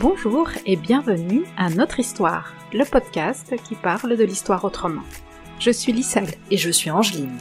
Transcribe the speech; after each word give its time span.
Bonjour 0.00 0.50
et 0.66 0.74
bienvenue 0.74 1.44
à 1.56 1.70
Notre 1.70 2.00
Histoire, 2.00 2.52
le 2.72 2.84
podcast 2.84 3.54
qui 3.62 3.76
parle 3.76 4.16
de 4.16 4.24
l'histoire 4.24 4.64
autrement. 4.64 5.04
Je 5.60 5.70
suis 5.70 5.92
Lisselle. 5.92 6.34
Et 6.50 6.56
je 6.56 6.70
suis 6.70 6.90
Angeline. 6.90 7.38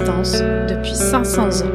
Depuis 0.00 0.94
500 0.94 1.66
ans. 1.66 1.70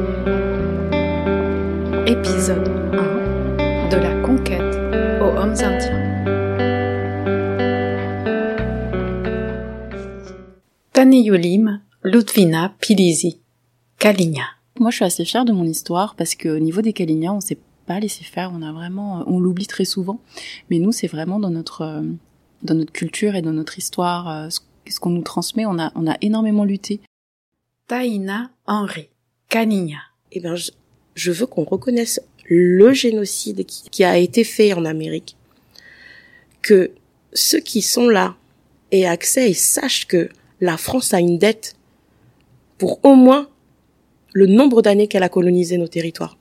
Épisode 2.04 2.66
1 2.92 3.88
de 3.90 3.96
la 3.96 4.20
conquête 4.22 4.74
aux 5.22 5.38
hommes 5.38 5.52
indiens. 5.52 6.24
Taneyolim 10.92 11.80
Ludvina 12.02 12.74
Pilisi, 12.80 13.40
Kaligna. 14.00 14.42
Moi, 14.80 14.90
je 14.90 14.96
suis 14.96 15.04
assez 15.04 15.24
fière 15.24 15.44
de 15.44 15.52
mon 15.52 15.64
histoire 15.64 16.16
parce 16.16 16.34
que 16.34 16.48
au 16.48 16.58
niveau 16.58 16.82
des 16.82 16.92
Kalignans, 16.92 17.36
on 17.36 17.40
s'est 17.40 17.60
pas 17.86 18.00
laissé 18.00 18.24
faire. 18.24 18.50
On 18.52 18.62
a 18.62 18.72
vraiment, 18.72 19.22
on 19.28 19.38
l'oublie 19.38 19.68
très 19.68 19.84
souvent. 19.84 20.18
Mais 20.70 20.80
nous, 20.80 20.90
c'est 20.90 21.06
vraiment 21.06 21.38
dans 21.38 21.50
notre, 21.50 21.82
euh, 21.82 22.02
dans 22.64 22.74
notre 22.74 22.92
culture 22.92 23.36
et 23.36 23.42
dans 23.42 23.52
notre 23.52 23.78
histoire, 23.78 24.28
euh, 24.28 24.48
ce 24.50 24.98
qu'on 24.98 25.10
nous 25.10 25.22
transmet. 25.22 25.66
On 25.66 25.78
a, 25.78 25.92
on 25.94 26.10
a 26.10 26.16
énormément 26.20 26.64
lutté. 26.64 27.00
Taïna 27.88 28.50
Henry. 28.66 29.08
Eh 30.30 30.40
bien, 30.40 30.54
je, 30.56 30.70
je 31.14 31.32
veux 31.32 31.46
qu'on 31.46 31.64
reconnaisse 31.64 32.20
le 32.44 32.92
génocide 32.92 33.64
qui, 33.64 33.88
qui 33.88 34.04
a 34.04 34.18
été 34.18 34.44
fait 34.44 34.74
en 34.74 34.84
Amérique. 34.84 35.36
Que 36.60 36.90
ceux 37.32 37.60
qui 37.60 37.80
sont 37.80 38.08
là 38.08 38.36
aient 38.92 39.06
accès 39.06 39.50
et 39.50 39.54
sachent 39.54 40.06
que 40.06 40.28
la 40.60 40.76
France 40.76 41.14
a 41.14 41.20
une 41.20 41.38
dette 41.38 41.76
pour 42.76 43.02
au 43.04 43.14
moins 43.14 43.48
le 44.34 44.46
nombre 44.46 44.82
d'années 44.82 45.08
qu'elle 45.08 45.22
a 45.22 45.28
colonisé 45.30 45.78
nos 45.78 45.88
territoires. 45.88 46.36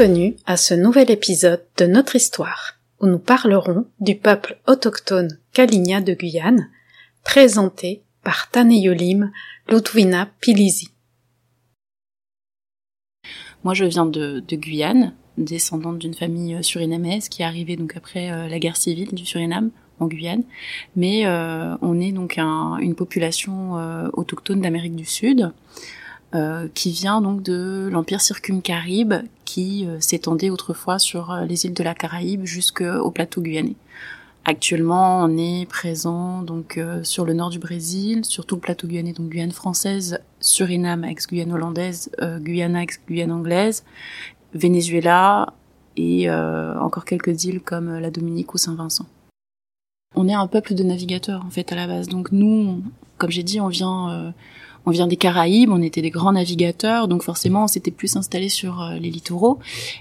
Bienvenue 0.00 0.36
à 0.46 0.56
ce 0.56 0.72
nouvel 0.72 1.10
épisode 1.10 1.62
de 1.76 1.84
notre 1.84 2.16
histoire, 2.16 2.78
où 3.00 3.06
nous 3.06 3.18
parlerons 3.18 3.84
du 4.00 4.16
peuple 4.16 4.58
autochtone 4.66 5.38
Kaligna 5.52 6.00
de 6.00 6.14
Guyane, 6.14 6.70
présenté 7.22 8.02
par 8.24 8.48
Taneyolim 8.50 9.30
Ludwina 9.68 10.30
Pilisi. 10.40 10.88
Moi, 13.62 13.74
je 13.74 13.84
viens 13.84 14.06
de, 14.06 14.42
Guyane, 14.50 15.12
descendante 15.36 15.98
d'une 15.98 16.14
famille 16.14 16.54
euh, 16.54 16.62
surinamaise 16.62 17.28
qui 17.28 17.42
est 17.42 17.44
arrivée 17.44 17.76
donc 17.76 17.94
après 17.94 18.32
euh, 18.32 18.48
la 18.48 18.58
guerre 18.58 18.78
civile 18.78 19.12
du 19.14 19.26
Suriname 19.26 19.70
en 19.98 20.06
Guyane. 20.06 20.44
Mais 20.96 21.26
euh, 21.26 21.76
on 21.82 22.00
est 22.00 22.12
donc 22.12 22.38
un- 22.38 22.78
une 22.78 22.94
population 22.94 23.74
autochtone 24.14 24.62
d'Amérique 24.62 24.96
du 24.96 25.04
Sud. 25.04 25.52
Euh, 26.32 26.68
qui 26.74 26.92
vient 26.92 27.20
donc 27.20 27.42
de 27.42 27.88
l'empire 27.90 28.20
circumcaribe 28.20 29.14
qui 29.44 29.84
euh, 29.84 29.98
s'étendait 29.98 30.48
autrefois 30.48 31.00
sur 31.00 31.32
euh, 31.32 31.44
les 31.44 31.66
îles 31.66 31.74
de 31.74 31.82
la 31.82 31.92
Caraïbe 31.92 32.44
jusqu'au 32.44 33.10
plateau 33.10 33.40
guyanais. 33.40 33.74
Actuellement, 34.44 35.24
on 35.24 35.36
est 35.36 35.66
présent 35.68 36.42
donc 36.42 36.80
sur 37.02 37.24
le 37.24 37.34
nord 37.34 37.50
du 37.50 37.58
Brésil, 37.58 38.24
sur 38.24 38.46
tout 38.46 38.54
le 38.54 38.60
plateau 38.60 38.86
guyanais, 38.86 39.12
donc 39.12 39.28
Guyane 39.28 39.50
française, 39.50 40.20
Suriname, 40.40 41.04
ex-Guyane 41.04 41.52
hollandaise, 41.52 42.10
Guyana, 42.38 42.82
ex-Guyane 42.82 43.32
anglaise, 43.32 43.84
Venezuela 44.54 45.52
et 45.98 46.30
encore 46.30 47.04
quelques 47.04 47.44
îles 47.44 47.60
comme 47.60 47.98
la 47.98 48.10
Dominique 48.10 48.54
ou 48.54 48.56
Saint-Vincent. 48.56 49.04
On 50.16 50.26
est 50.26 50.34
un 50.34 50.46
peuple 50.46 50.72
de 50.72 50.84
navigateurs 50.84 51.44
en 51.44 51.50
fait 51.50 51.70
à 51.70 51.76
la 51.76 51.86
base. 51.86 52.08
Donc 52.08 52.32
nous, 52.32 52.82
comme 53.18 53.30
j'ai 53.30 53.42
dit, 53.42 53.60
on 53.60 53.68
vient, 53.68 54.32
on 54.86 54.90
vient 54.90 55.06
des 55.06 55.16
Caraïbes, 55.16 55.70
on 55.70 55.82
était 55.82 56.02
des 56.02 56.10
grands 56.10 56.32
navigateurs, 56.32 57.08
donc 57.08 57.22
forcément 57.22 57.64
on 57.64 57.66
s'était 57.66 57.90
plus 57.90 58.16
installé 58.16 58.48
sur 58.48 58.82
euh, 58.82 58.94
les 58.94 59.10
littoraux, 59.10 59.58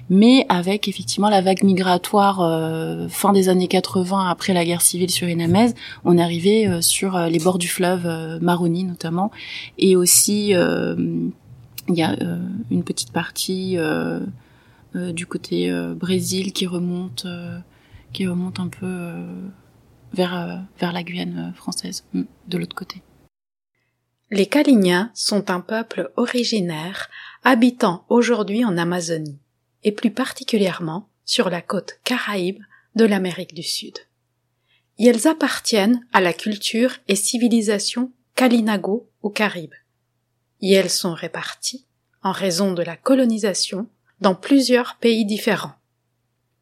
mais 0.10 0.46
avec 0.50 0.88
effectivement 0.88 1.30
la 1.30 1.42
vague 1.42 1.64
migratoire 1.64 2.42
euh, 2.42 3.08
fin 3.10 3.34
des 3.34 3.50
années 3.50 3.68
80 3.68 4.30
après 4.30 4.54
la 4.54 4.64
guerre 4.66 4.82
civile 4.82 5.10
surinamaise, 5.10 5.76
on 6.06 6.18
arrivé 6.18 6.68
euh, 6.68 6.82
sur 6.82 7.16
euh, 7.16 7.28
les 7.28 7.40
bords 7.40 7.58
du 7.58 7.68
fleuve 7.68 8.40
Maroni 8.42 8.84
notamment, 8.84 9.32
et 9.78 9.96
aussi 9.96 10.50
il 10.50 11.96
y 11.96 12.04
a 12.04 12.16
une 12.70 12.84
petite 12.84 13.12
partie 13.12 13.78
du 14.94 15.26
côté 15.26 15.72
Brésil 15.96 16.54
qui 16.54 16.68
remonte, 16.68 17.26
qui 18.14 18.28
remonte 18.28 18.60
un 18.60 18.68
peu 18.68 19.14
vers 20.14 20.62
vers 20.80 20.94
la 20.94 21.04
Guyane 21.04 21.54
française, 21.56 22.04
mm, 22.14 22.24
de 22.48 22.58
l'autre 22.58 22.76
côté. 22.76 23.02
Les 24.32 24.46
Kalignans 24.46 25.10
sont 25.16 25.50
un 25.50 25.60
peuple 25.60 26.12
originaire 26.16 27.10
habitant 27.44 28.06
aujourd'hui 28.10 28.64
en 28.64 28.78
Amazonie, 28.78 29.40
et 29.84 29.92
plus 29.92 30.12
particulièrement 30.12 31.10
sur 31.26 31.50
la 31.50 31.62
côte 31.62 32.00
caraïbe 32.04 32.62
de 32.96 33.06
l'Amérique 33.06 33.56
du 33.56 33.64
Sud. 33.64 33.98
Ils 35.00 35.28
appartiennent 35.28 36.06
à 36.14 36.22
la 36.22 36.34
culture 36.34 36.92
et 37.08 37.16
civilisation 37.16 38.12
Kalinago 38.36 39.10
ou 39.24 39.30
Caraïbe. 39.30 39.74
Et 40.62 40.74
elles 40.74 40.90
sont 40.90 41.14
réparties, 41.14 41.88
en 42.22 42.32
raison 42.32 42.74
de 42.74 42.84
la 42.84 42.98
colonisation, 42.98 43.88
dans 44.22 44.36
plusieurs 44.36 44.98
pays 44.98 45.26
différents. 45.26 45.76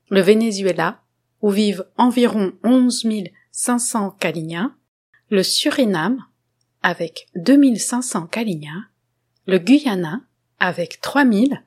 Le 0.10 0.22
Venezuela, 0.22 1.02
où 1.42 1.50
vivent 1.50 1.86
environ 1.98 2.54
11 2.64 3.08
500 3.52 4.12
Kalignans, 4.12 4.72
le 5.30 5.44
Suriname, 5.44 6.24
avec 6.88 7.28
2500 7.36 8.28
Kalignans, 8.28 8.86
le 9.46 9.58
Guyana 9.58 10.22
avec 10.58 11.02
3000, 11.02 11.62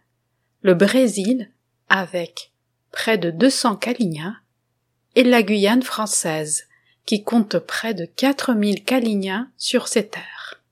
le 0.63 0.73
Brésil 0.73 1.51
avec 1.91 2.53
près 2.91 3.19
de 3.19 3.31
200 3.31 3.77
Kalignans 3.77 4.35
et 5.17 5.23
la 5.23 5.43
Guyane 5.43 5.83
française 5.83 6.69
qui 7.05 7.23
compte 7.23 7.59
près 7.59 7.93
de 7.93 8.07
4000 8.07 8.83
Kalignans 8.83 9.47
sur 9.59 9.89
ses 9.89 10.07
terres. 10.07 10.63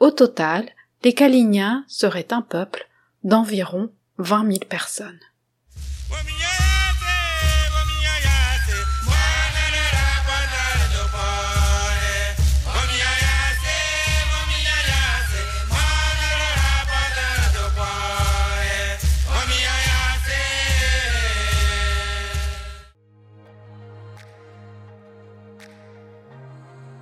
Au 0.00 0.10
total, 0.10 0.68
les 1.02 1.14
Kalignans 1.14 1.82
seraient 1.88 2.34
un 2.34 2.42
peuple 2.42 2.86
d'environ 3.24 3.90
20 4.18 4.52
000 4.52 4.58
personnes. 4.68 5.20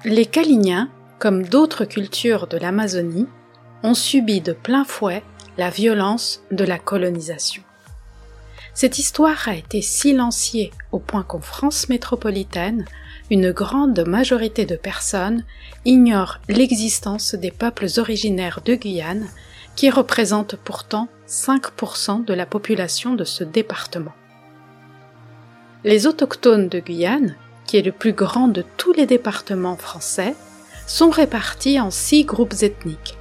Les 0.07 0.25
Kalignans, 0.25 0.89
comme 1.19 1.43
d'autres 1.43 1.85
cultures 1.85 2.47
de 2.47 2.57
l'Amazonie, 2.57 3.27
ont 3.83 3.93
subi 3.93 4.41
de 4.41 4.55
plein 4.55 4.85
fouet 4.85 5.23
la 5.59 5.69
violence 5.69 6.43
de 6.51 6.65
la 6.65 6.79
colonisation. 6.79 7.63
Cette 8.73 8.99
histoire 8.99 9.47
a 9.47 9.55
été 9.55 9.83
silenciée 9.83 10.71
au 10.91 11.01
point 11.01 11.23
qu'en 11.23 11.43
France 11.43 11.91
métropolitaine, 11.91 12.87
une 13.31 13.53
grande 13.53 14.03
majorité 14.07 14.65
de 14.65 14.77
personnes 14.77 15.45
ignorent 15.85 16.41
l'existence 16.49 17.35
des 17.35 17.51
peuples 17.51 17.89
originaires 17.99 18.63
de 18.65 18.77
Guyane, 18.77 19.29
qui 19.77 19.91
représentent 19.91 20.57
pourtant 20.57 21.09
5% 21.29 22.25
de 22.25 22.33
la 22.33 22.47
population 22.47 23.15
de 23.17 23.25
ce 23.25 23.45
département. 23.45 24.15
Les 25.85 26.07
autochtones 26.07 26.71
de 26.71 26.81
Guyane, 26.81 27.37
qui 27.71 27.77
est 27.77 27.83
le 27.83 27.93
plus 27.93 28.13
grand 28.13 28.49
de 28.49 28.65
tous 28.79 28.93
les 28.93 29.07
départements 29.07 29.77
français, 29.77 30.35
sont 30.89 31.11
répartis 31.11 31.79
en 31.79 31.93
six 31.93 32.25
groupes 32.25 32.63
ethniques, 32.63 33.17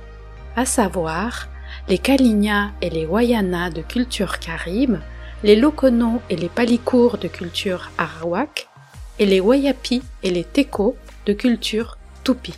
à 0.56 0.66
savoir 0.66 1.50
les 1.88 2.00
Kalinia 2.00 2.72
et 2.82 2.90
les 2.90 3.06
Wayana 3.06 3.70
de 3.70 3.84
culture 3.84 4.40
caribe, 4.40 4.98
les 5.44 5.56
Lokono 5.56 6.20
et 6.32 6.36
les 6.36 6.50
Palikours 6.50 7.20
de 7.20 7.28
culture 7.28 7.92
arawak, 8.00 8.68
et 9.20 9.28
les 9.28 9.40
Wayapi 9.40 10.02
et 10.24 10.32
les 10.32 10.46
Teko 10.46 10.98
de 11.28 11.34
culture 11.34 12.00
Tupi. 12.24 12.56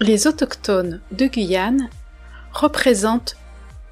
Les 0.00 0.26
autochtones 0.26 1.00
de 1.12 1.28
Guyane 1.28 1.88
représentent 2.52 3.38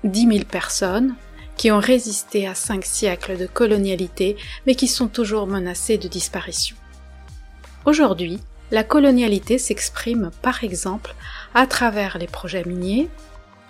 10 0.05 0.29
000 0.29 0.45
personnes 0.45 1.15
qui 1.57 1.71
ont 1.71 1.81
résisté 1.81 2.47
à 2.47 2.55
cinq 2.55 2.85
siècles 2.85 3.37
de 3.37 3.47
colonialité 3.47 4.37
mais 4.67 4.75
qui 4.75 4.89
sont 4.89 5.09
toujours 5.09 5.47
menacées 5.47 5.99
de 5.99 6.09
disparition. 6.09 6.77
Aujourd'hui, 7.85 8.41
la 8.71 8.83
colonialité 8.83 9.59
s'exprime 9.59 10.31
par 10.43 10.65
exemple 10.65 11.15
à 11.55 11.67
travers 11.67 12.19
les 12.19 12.27
projets 12.27 12.65
miniers, 12.65 13.09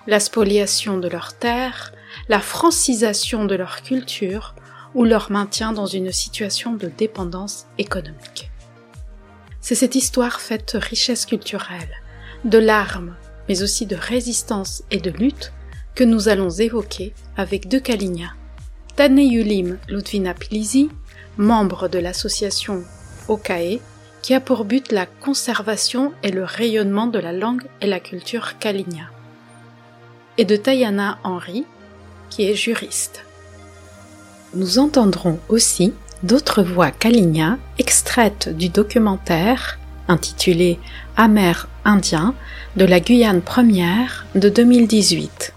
la 0.06 0.20
spoliation 0.20 0.98
de 0.98 1.08
leurs 1.08 1.34
terres, 1.34 1.92
la 2.28 2.40
francisation 2.40 3.44
de 3.44 3.54
leur 3.54 3.82
culture 3.82 4.54
ou 4.94 5.04
leur 5.04 5.30
maintien 5.30 5.72
dans 5.72 5.86
une 5.86 6.12
situation 6.12 6.72
de 6.74 6.88
dépendance 6.88 7.66
économique. 7.76 8.50
C'est 9.60 9.74
cette 9.74 9.96
histoire 9.96 10.40
faite 10.40 10.76
richesse 10.80 11.26
culturelle, 11.26 12.02
de 12.44 12.58
larmes, 12.58 13.14
mais 13.48 13.62
aussi 13.62 13.84
de 13.84 13.96
résistance 13.96 14.82
et 14.90 14.98
de 14.98 15.10
lutte 15.10 15.52
que 15.96 16.04
nous 16.04 16.28
allons 16.28 16.50
évoquer 16.50 17.14
avec 17.36 17.68
deux 17.68 17.80
Kalinia. 17.80 18.34
Taneyulim 18.96 19.78
Ludvina 19.88 20.34
Pilizi, 20.34 20.90
membre 21.38 21.88
de 21.88 21.98
l'association 21.98 22.84
OKAE, 23.28 23.80
qui 24.22 24.34
a 24.34 24.40
pour 24.40 24.64
but 24.64 24.92
la 24.92 25.06
conservation 25.06 26.12
et 26.22 26.30
le 26.30 26.44
rayonnement 26.44 27.06
de 27.06 27.18
la 27.18 27.32
langue 27.32 27.64
et 27.80 27.86
la 27.86 27.98
culture 27.98 28.58
Kalinia. 28.58 29.04
Et 30.36 30.44
de 30.44 30.56
Tayana 30.56 31.18
Henry, 31.24 31.64
qui 32.28 32.44
est 32.44 32.54
juriste. 32.54 33.24
Nous 34.54 34.78
entendrons 34.78 35.38
aussi 35.48 35.94
d'autres 36.22 36.62
voix 36.62 36.90
Kalinia 36.90 37.56
extraites 37.78 38.54
du 38.54 38.68
documentaire 38.68 39.78
intitulé 40.08 40.78
Amer 41.16 41.68
indien 41.84 42.34
de 42.76 42.84
la 42.84 43.00
Guyane 43.00 43.40
première 43.40 44.26
de 44.34 44.50
2018. 44.50 45.54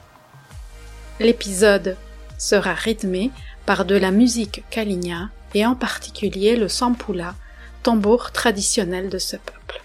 L'épisode 1.19 1.97
sera 2.37 2.73
rythmé 2.73 3.31
par 3.65 3.83
de 3.83 3.95
la 3.95 4.11
musique 4.11 4.63
Kalinia 4.69 5.29
et 5.53 5.65
en 5.65 5.75
particulier 5.75 6.55
le 6.55 6.69
sampula, 6.69 7.35
tambour 7.83 8.31
traditionnel 8.31 9.09
de 9.09 9.17
ce 9.17 9.35
peuple. 9.35 9.83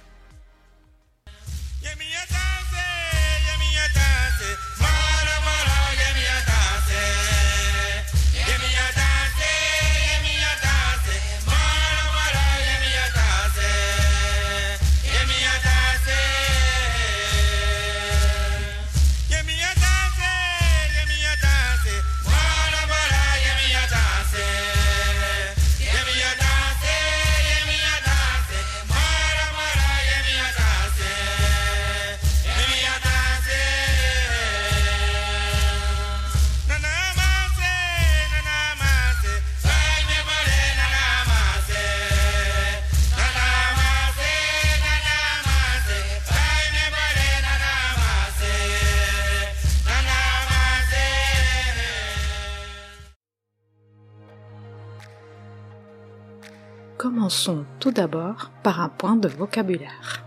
Tout 57.80 57.90
d'abord 57.90 58.50
par 58.62 58.80
un 58.80 58.88
point 58.88 59.16
de 59.16 59.28
vocabulaire. 59.28 60.24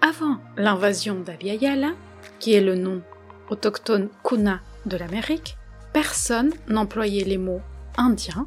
Avant 0.00 0.38
l'invasion 0.56 1.20
d'Abiayala, 1.20 1.92
qui 2.38 2.54
est 2.54 2.60
le 2.60 2.74
nom 2.74 3.02
autochtone 3.48 4.08
Kuna 4.24 4.60
de 4.86 4.96
l'Amérique, 4.96 5.56
personne 5.92 6.52
n'employait 6.68 7.24
les 7.24 7.38
mots 7.38 7.60
indien 7.96 8.46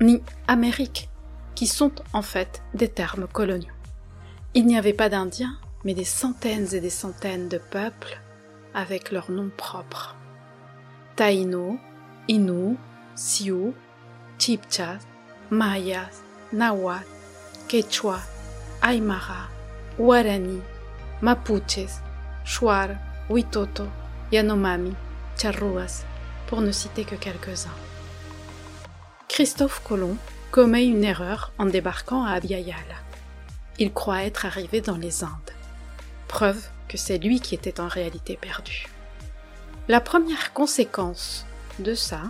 ni 0.00 0.22
Amérique, 0.48 1.08
qui 1.54 1.66
sont 1.66 1.92
en 2.12 2.22
fait 2.22 2.62
des 2.74 2.88
termes 2.88 3.28
coloniaux. 3.28 3.74
Il 4.54 4.66
n'y 4.66 4.76
avait 4.76 4.92
pas 4.92 5.08
d'Indiens, 5.08 5.56
mais 5.84 5.94
des 5.94 6.04
centaines 6.04 6.74
et 6.74 6.80
des 6.80 6.90
centaines 6.90 7.48
de 7.48 7.58
peuples 7.58 8.20
avec 8.74 9.10
leurs 9.10 9.30
noms 9.30 9.50
propres. 9.56 10.16
Taino, 11.16 11.78
Innu, 12.28 12.76
Sioux, 13.14 13.74
Chipchas, 14.38 14.98
Mayas, 15.50 16.22
Nahuatl, 16.52 17.06
Quechua, 17.68 18.20
Aymara, 18.82 19.48
Guarani, 19.98 20.60
Mapuches, 21.22 22.00
Shuar, 22.44 22.96
Huitoto, 23.28 23.86
Yanomami, 24.32 24.94
Charruas, 25.40 26.04
pour 26.46 26.60
ne 26.60 26.72
citer 26.72 27.04
que 27.04 27.14
quelques-uns. 27.14 27.76
Christophe 29.28 29.82
Colomb 29.84 30.16
commet 30.50 30.86
une 30.86 31.04
erreur 31.04 31.52
en 31.58 31.66
débarquant 31.66 32.24
à 32.24 32.32
Abiyala. 32.32 32.98
Il 33.78 33.92
croit 33.92 34.24
être 34.24 34.46
arrivé 34.46 34.80
dans 34.80 34.96
les 34.96 35.22
Indes. 35.22 35.54
Preuve 36.26 36.62
que 36.88 36.98
c'est 36.98 37.18
lui 37.18 37.40
qui 37.40 37.54
était 37.54 37.80
en 37.80 37.88
réalité 37.88 38.36
perdu. 38.36 38.88
La 39.88 40.00
première 40.00 40.52
conséquence 40.52 41.46
de 41.78 41.94
ça, 41.94 42.22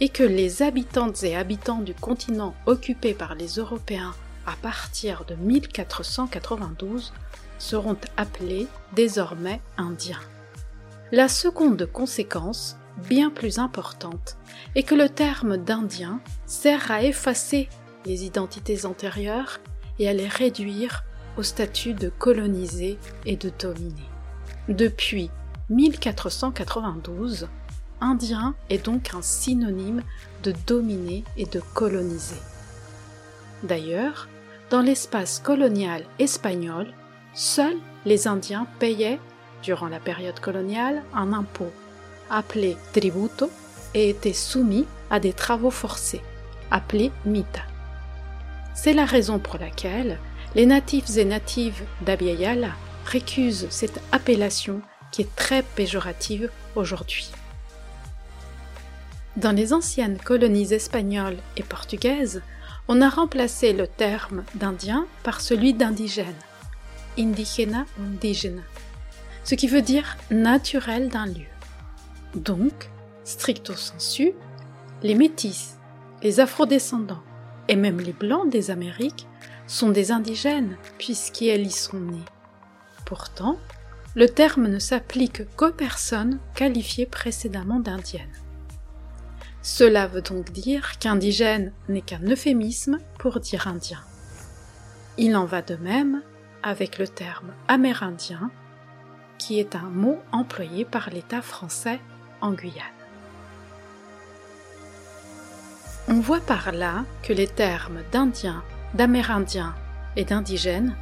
et 0.00 0.08
que 0.08 0.22
les 0.22 0.62
habitantes 0.62 1.22
et 1.22 1.36
habitants 1.36 1.80
du 1.80 1.94
continent 1.94 2.54
occupé 2.66 3.14
par 3.14 3.34
les 3.34 3.46
Européens 3.56 4.14
à 4.46 4.54
partir 4.62 5.24
de 5.24 5.34
1492 5.34 7.12
seront 7.58 7.96
appelés 8.16 8.66
désormais 8.94 9.60
Indiens. 9.76 10.20
La 11.12 11.28
seconde 11.28 11.86
conséquence, 11.86 12.76
bien 13.08 13.30
plus 13.30 13.58
importante, 13.58 14.36
est 14.74 14.82
que 14.82 14.94
le 14.94 15.08
terme 15.08 15.56
d'Indien 15.56 16.20
sert 16.46 16.90
à 16.90 17.02
effacer 17.02 17.68
les 18.04 18.24
identités 18.24 18.86
antérieures 18.86 19.60
et 19.98 20.08
à 20.08 20.12
les 20.12 20.28
réduire 20.28 21.04
au 21.36 21.42
statut 21.42 21.94
de 21.94 22.08
colonisés 22.08 22.98
et 23.24 23.36
de 23.36 23.50
dominés. 23.58 24.10
Depuis 24.68 25.30
1492, 25.70 27.48
Indien 28.00 28.54
est 28.70 28.84
donc 28.84 29.14
un 29.14 29.22
synonyme 29.22 30.02
de 30.42 30.52
dominer 30.66 31.24
et 31.36 31.46
de 31.46 31.60
coloniser. 31.74 32.40
D'ailleurs, 33.62 34.28
dans 34.70 34.82
l'espace 34.82 35.38
colonial 35.38 36.04
espagnol, 36.18 36.88
seuls 37.34 37.78
les 38.04 38.28
Indiens 38.28 38.66
payaient, 38.78 39.18
durant 39.62 39.88
la 39.88 40.00
période 40.00 40.38
coloniale, 40.40 41.02
un 41.14 41.32
impôt, 41.32 41.72
appelé 42.30 42.76
tributo, 42.92 43.50
et 43.94 44.10
étaient 44.10 44.32
soumis 44.32 44.86
à 45.10 45.20
des 45.20 45.32
travaux 45.32 45.70
forcés, 45.70 46.20
appelés 46.70 47.12
mita. 47.24 47.62
C'est 48.74 48.92
la 48.92 49.06
raison 49.06 49.38
pour 49.38 49.58
laquelle 49.58 50.18
les 50.54 50.66
natifs 50.66 51.16
et 51.16 51.24
natives 51.24 51.82
d'Abiayala 52.02 52.70
récusent 53.06 53.68
cette 53.70 54.00
appellation 54.12 54.82
qui 55.12 55.22
est 55.22 55.36
très 55.36 55.62
péjorative 55.62 56.50
aujourd'hui. 56.74 57.30
Dans 59.36 59.52
les 59.52 59.74
anciennes 59.74 60.16
colonies 60.16 60.72
espagnoles 60.72 61.36
et 61.58 61.62
portugaises, 61.62 62.40
on 62.88 63.02
a 63.02 63.10
remplacé 63.10 63.74
le 63.74 63.86
terme 63.86 64.44
d'indien 64.54 65.06
par 65.24 65.42
celui 65.42 65.74
d'indigène, 65.74 66.34
indigena 67.18 67.84
indigena, 68.00 68.62
ce 69.44 69.54
qui 69.54 69.68
veut 69.68 69.82
dire 69.82 70.16
naturel 70.30 71.10
d'un 71.10 71.26
lieu. 71.26 71.50
Donc, 72.34 72.88
stricto 73.24 73.74
sensu, 73.74 74.32
les 75.02 75.14
métis, 75.14 75.76
les 76.22 76.40
afrodescendants 76.40 77.22
et 77.68 77.76
même 77.76 78.00
les 78.00 78.14
blancs 78.14 78.48
des 78.48 78.70
Amériques 78.70 79.26
sont 79.66 79.90
des 79.90 80.12
indigènes 80.12 80.78
puisqu'elles 80.96 81.66
y 81.66 81.70
sont 81.70 82.00
nées. 82.00 82.24
Pourtant, 83.04 83.58
le 84.14 84.30
terme 84.30 84.68
ne 84.68 84.78
s'applique 84.78 85.42
qu'aux 85.56 85.72
personnes 85.72 86.38
qualifiées 86.54 87.04
précédemment 87.04 87.80
d'indiennes. 87.80 88.45
Cela 89.66 90.06
veut 90.06 90.22
donc 90.22 90.52
dire 90.52 90.96
qu'indigène 91.00 91.72
n'est 91.88 92.00
qu'un 92.00 92.22
euphémisme 92.22 93.00
pour 93.18 93.40
dire 93.40 93.66
indien. 93.66 93.98
Il 95.18 95.36
en 95.36 95.44
va 95.44 95.60
de 95.60 95.74
même 95.74 96.22
avec 96.62 96.98
le 96.98 97.08
terme 97.08 97.50
amérindien, 97.66 98.52
qui 99.38 99.58
est 99.58 99.74
un 99.74 99.90
mot 99.90 100.20
employé 100.30 100.84
par 100.84 101.10
l'État 101.10 101.42
français 101.42 101.98
en 102.40 102.52
Guyane. 102.52 102.76
On 106.06 106.20
voit 106.20 106.38
par 106.38 106.70
là 106.70 107.04
que 107.24 107.32
les 107.32 107.48
termes 107.48 108.02
d'indien, 108.12 108.62
d'amérindien 108.94 109.74
et 110.14 110.24
d'indigène 110.24 110.94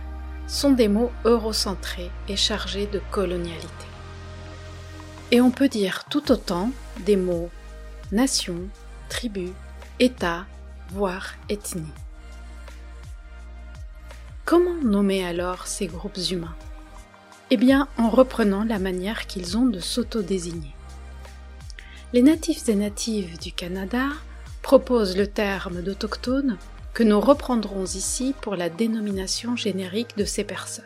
sont 0.47 0.73
des 0.73 0.88
mots 0.88 1.12
eurocentrés 1.26 2.11
et 2.28 2.37
chargés 2.37 2.87
de 2.87 3.02
colonialité. 3.11 3.87
Et 5.33 5.42
on 5.42 5.50
peut 5.50 5.68
dire 5.68 6.06
tout 6.09 6.33
autant 6.33 6.71
des 7.04 7.18
mots 7.18 7.50
nation, 8.14 8.68
tribu, 9.09 9.49
État, 9.99 10.47
voire 10.90 11.35
ethnie. 11.49 11.83
Comment 14.44 14.80
nommer 14.85 15.25
alors 15.26 15.66
ces 15.66 15.88
groupes 15.88 16.18
humains? 16.30 16.54
Eh 17.50 17.56
bien 17.56 17.88
en 17.99 18.11
reprenant 18.11 18.62
la 18.62 18.78
manière 18.78 19.26
qu'ils 19.26 19.59
ont 19.59 19.66
de 19.66 19.80
s'auto-désigner. 19.80 20.76
Les 22.12 22.23
natifs 22.23 22.68
et 22.68 22.76
natives 22.76 23.37
du 23.40 23.50
Canada 23.50 24.11
proposent 24.62 25.16
le 25.16 25.26
terme 25.26 25.83
d'autochtone 25.83 26.56
que 26.92 27.02
nous 27.02 27.21
reprendrons 27.21 27.85
ici 27.85 28.33
pour 28.40 28.54
la 28.54 28.68
dénomination 28.68 29.56
générique 29.56 30.16
de 30.16 30.25
ces 30.25 30.44
personnes. 30.44 30.85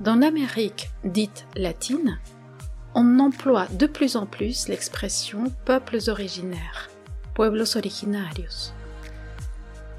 Dans 0.00 0.16
l'Amérique 0.16 0.90
dite 1.04 1.44
latine, 1.54 2.18
on 2.94 3.18
emploie 3.18 3.66
de 3.72 3.86
plus 3.86 4.16
en 4.16 4.26
plus 4.26 4.68
l'expression 4.68 5.44
peuples 5.64 5.98
originaires, 6.08 6.90
pueblos 7.34 7.76
originarios. 7.76 8.72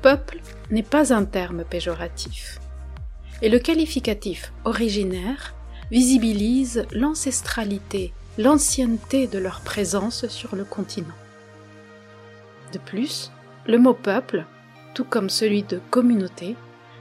Peuple 0.02 0.40
n'est 0.70 0.84
pas 0.84 1.14
un 1.14 1.26
terme 1.26 1.64
péjoratif, 1.64 2.60
et 3.42 3.50
le 3.50 3.60
qualificatif 3.60 4.54
originaire 4.66 5.54
visibilise 5.92 6.86
l'ancestralité, 6.92 8.14
l'ancienneté 8.38 9.28
de 9.28 9.38
leur 9.38 9.62
présence 9.62 10.28
sur 10.28 10.56
le 10.56 10.64
continent. 10.64 11.08
De 12.72 12.80
plus, 12.80 13.32
le 13.68 13.78
mot 13.78 13.94
peuple, 13.94 14.46
tout 14.94 15.06
comme 15.06 15.30
celui 15.30 15.64
de 15.64 15.80
communauté, 15.90 16.56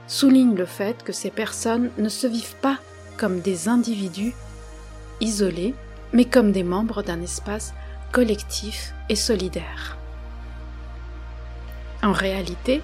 souligne 0.07 0.55
le 0.55 0.65
fait 0.65 1.03
que 1.03 1.13
ces 1.13 1.29
personnes 1.29 1.89
ne 1.97 2.09
se 2.09 2.27
vivent 2.27 2.55
pas 2.61 2.77
comme 3.17 3.39
des 3.39 3.67
individus 3.67 4.33
isolés, 5.23 5.73
mais 6.11 6.25
comme 6.25 6.51
des 6.51 6.63
membres 6.63 7.01
d'un 7.01 7.21
espace 7.21 7.73
collectif 8.11 8.93
et 9.09 9.15
solidaire. 9.15 9.97
En 12.03 12.11
réalité, 12.11 12.81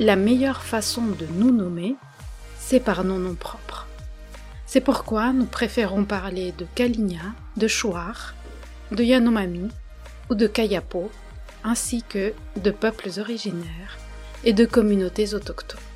la 0.00 0.16
meilleure 0.16 0.62
façon 0.62 1.02
de 1.02 1.26
nous 1.34 1.50
nommer, 1.50 1.96
c'est 2.58 2.80
par 2.80 3.04
nos 3.04 3.18
noms 3.18 3.34
propres. 3.34 3.86
C'est 4.66 4.80
pourquoi 4.80 5.32
nous 5.32 5.44
préférons 5.44 6.04
parler 6.04 6.52
de 6.56 6.66
Kalinia, 6.74 7.34
de 7.58 7.68
Chouar, 7.68 8.34
de 8.90 9.02
Yanomami 9.04 9.68
ou 10.30 10.34
de 10.34 10.46
Kayapo, 10.46 11.10
ainsi 11.64 12.02
que 12.02 12.32
de 12.56 12.70
peuples 12.70 13.20
originaires 13.20 13.98
et 14.44 14.52
de 14.52 14.64
communautés 14.64 15.34
autochtones. 15.34 15.91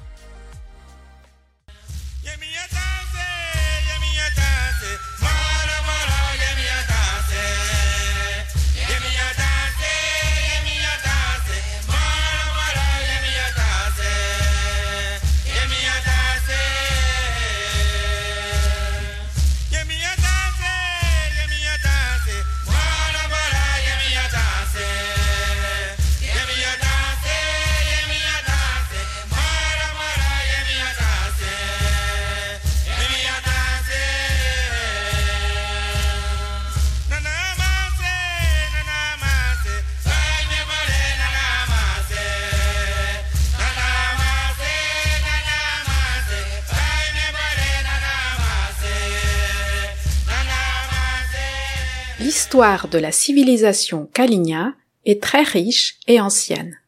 L'histoire 52.57 52.89
de 52.89 52.97
la 52.97 53.13
civilisation 53.13 54.09
Kalinia 54.15 54.73
est 55.05 55.23
très 55.23 55.43
riche 55.43 55.99
et 56.07 56.23
ancienne. 56.23 56.79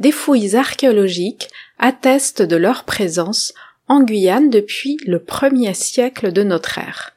Des 0.00 0.10
fouilles 0.10 0.56
archéologiques 0.56 1.50
attestent 1.78 2.42
de 2.42 2.56
leur 2.56 2.82
présence 2.82 3.54
en 3.86 4.02
Guyane 4.02 4.50
depuis 4.50 4.98
le 5.06 5.22
premier 5.22 5.72
siècle 5.72 6.32
de 6.32 6.42
notre 6.42 6.78
ère. 6.78 7.16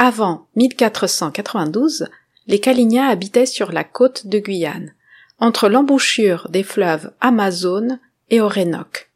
Avant 0.00 0.48
1492, 0.56 2.08
les 2.48 2.58
Kalinia 2.58 3.06
habitaient 3.06 3.46
sur 3.46 3.70
la 3.70 3.84
côte 3.84 4.26
de 4.26 4.40
Guyane, 4.40 4.94
entre 5.38 5.68
l'embouchure 5.68 6.48
des 6.48 6.64
fleuves 6.64 7.12
Amazone 7.20 8.00
et 8.30 8.40
Orénoque. 8.40 9.12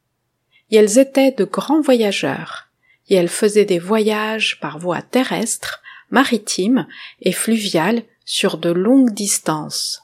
Et 0.70 0.76
elles 0.76 1.00
étaient 1.00 1.32
de 1.32 1.42
grands 1.42 1.80
voyageurs, 1.80 2.68
et 3.08 3.16
elles 3.16 3.28
faisaient 3.28 3.64
des 3.64 3.80
voyages 3.80 4.60
par 4.60 4.78
voie 4.78 5.02
terrestre 5.02 5.82
maritime 6.10 6.86
et 7.20 7.32
fluviale 7.32 8.02
sur 8.24 8.58
de 8.58 8.70
longues 8.70 9.14
distances. 9.14 10.02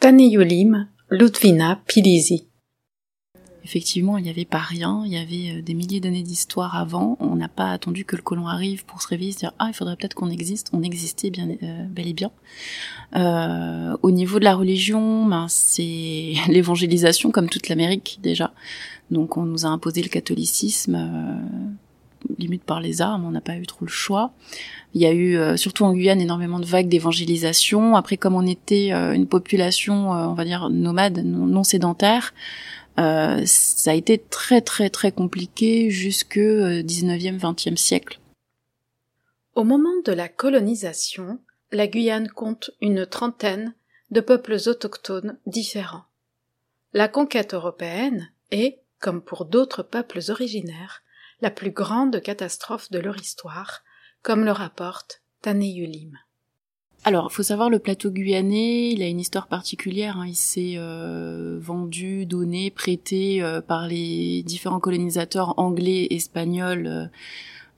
Taneyulim, 0.00 0.88
Ludvina 1.10 1.80
Pilisi. 1.86 2.46
Effectivement, 3.64 4.16
il 4.16 4.24
n'y 4.24 4.30
avait 4.30 4.46
pas 4.46 4.60
rien, 4.60 5.02
il 5.04 5.12
y 5.12 5.18
avait 5.18 5.58
euh, 5.58 5.62
des 5.62 5.74
milliers 5.74 6.00
d'années 6.00 6.22
d'histoire 6.22 6.74
avant, 6.74 7.18
on 7.20 7.36
n'a 7.36 7.48
pas 7.48 7.70
attendu 7.70 8.06
que 8.06 8.16
le 8.16 8.22
colon 8.22 8.46
arrive 8.46 8.86
pour 8.86 9.02
se 9.02 9.08
réveiller 9.08 9.30
et 9.30 9.32
se 9.32 9.38
dire 9.40 9.52
«Ah, 9.58 9.66
il 9.68 9.74
faudrait 9.74 9.96
peut-être 9.96 10.14
qu'on 10.14 10.30
existe», 10.30 10.70
on 10.72 10.82
existait 10.82 11.28
bien, 11.28 11.50
euh, 11.62 11.84
bel 11.84 12.08
et 12.08 12.14
bien. 12.14 12.30
Euh, 13.16 13.94
au 14.00 14.10
niveau 14.10 14.38
de 14.38 14.44
la 14.44 14.54
religion, 14.54 15.26
ben, 15.26 15.48
c'est 15.48 16.32
l'évangélisation 16.48 17.30
comme 17.30 17.50
toute 17.50 17.68
l'Amérique 17.68 18.20
déjà. 18.22 18.54
Donc 19.10 19.36
on 19.36 19.42
nous 19.42 19.66
a 19.66 19.68
imposé 19.68 20.02
le 20.02 20.08
catholicisme 20.08 20.96
limite 22.38 22.64
par 22.64 22.80
les 22.80 23.00
armes, 23.00 23.24
on 23.24 23.30
n'a 23.30 23.40
pas 23.40 23.56
eu 23.56 23.66
trop 23.66 23.84
le 23.84 23.90
choix. 23.90 24.32
Il 24.94 25.00
y 25.00 25.06
a 25.06 25.12
eu, 25.12 25.36
euh, 25.36 25.56
surtout 25.56 25.84
en 25.84 25.92
Guyane, 25.92 26.20
énormément 26.20 26.60
de 26.60 26.66
vagues 26.66 26.88
d'évangélisation. 26.88 27.96
Après, 27.96 28.16
comme 28.16 28.34
on 28.34 28.46
était 28.46 28.92
euh, 28.92 29.12
une 29.12 29.26
population, 29.26 30.14
euh, 30.14 30.26
on 30.26 30.34
va 30.34 30.44
dire, 30.44 30.70
nomade, 30.70 31.18
non, 31.24 31.64
sédentaire, 31.64 32.34
ça 32.96 33.92
a 33.92 33.94
été 33.94 34.18
très 34.18 34.60
très 34.60 34.90
très 34.90 35.12
compliqué 35.12 35.88
jusque 35.88 36.36
19e, 36.36 37.38
20e 37.38 37.76
siècle. 37.76 38.18
Au 39.54 39.62
moment 39.62 40.02
de 40.04 40.10
la 40.10 40.28
colonisation, 40.28 41.38
la 41.70 41.86
Guyane 41.86 42.28
compte 42.28 42.72
une 42.80 43.06
trentaine 43.06 43.74
de 44.10 44.20
peuples 44.20 44.56
autochtones 44.66 45.38
différents. 45.46 46.04
La 46.92 47.06
conquête 47.06 47.54
européenne 47.54 48.30
est, 48.50 48.80
comme 48.98 49.22
pour 49.22 49.44
d'autres 49.44 49.82
peuples 49.82 50.20
originaires, 50.30 51.02
la 51.40 51.50
plus 51.50 51.70
grande 51.70 52.20
catastrophe 52.20 52.90
de 52.90 52.98
leur 52.98 53.16
histoire, 53.16 53.82
comme 54.22 54.44
le 54.44 54.52
rapporte 54.52 55.22
Taneyulim. 55.42 56.18
Alors, 57.04 57.32
faut 57.32 57.42
savoir, 57.42 57.70
le 57.70 57.78
plateau 57.78 58.10
guyanais, 58.10 58.90
il 58.90 59.02
a 59.02 59.06
une 59.06 59.20
histoire 59.20 59.46
particulière. 59.46 60.18
Hein. 60.18 60.26
Il 60.26 60.34
s'est 60.34 60.74
euh, 60.76 61.58
vendu, 61.60 62.26
donné, 62.26 62.70
prêté 62.70 63.40
euh, 63.40 63.60
par 63.60 63.86
les 63.86 64.42
différents 64.42 64.80
colonisateurs 64.80 65.58
anglais, 65.58 66.08
espagnols, 66.10 67.10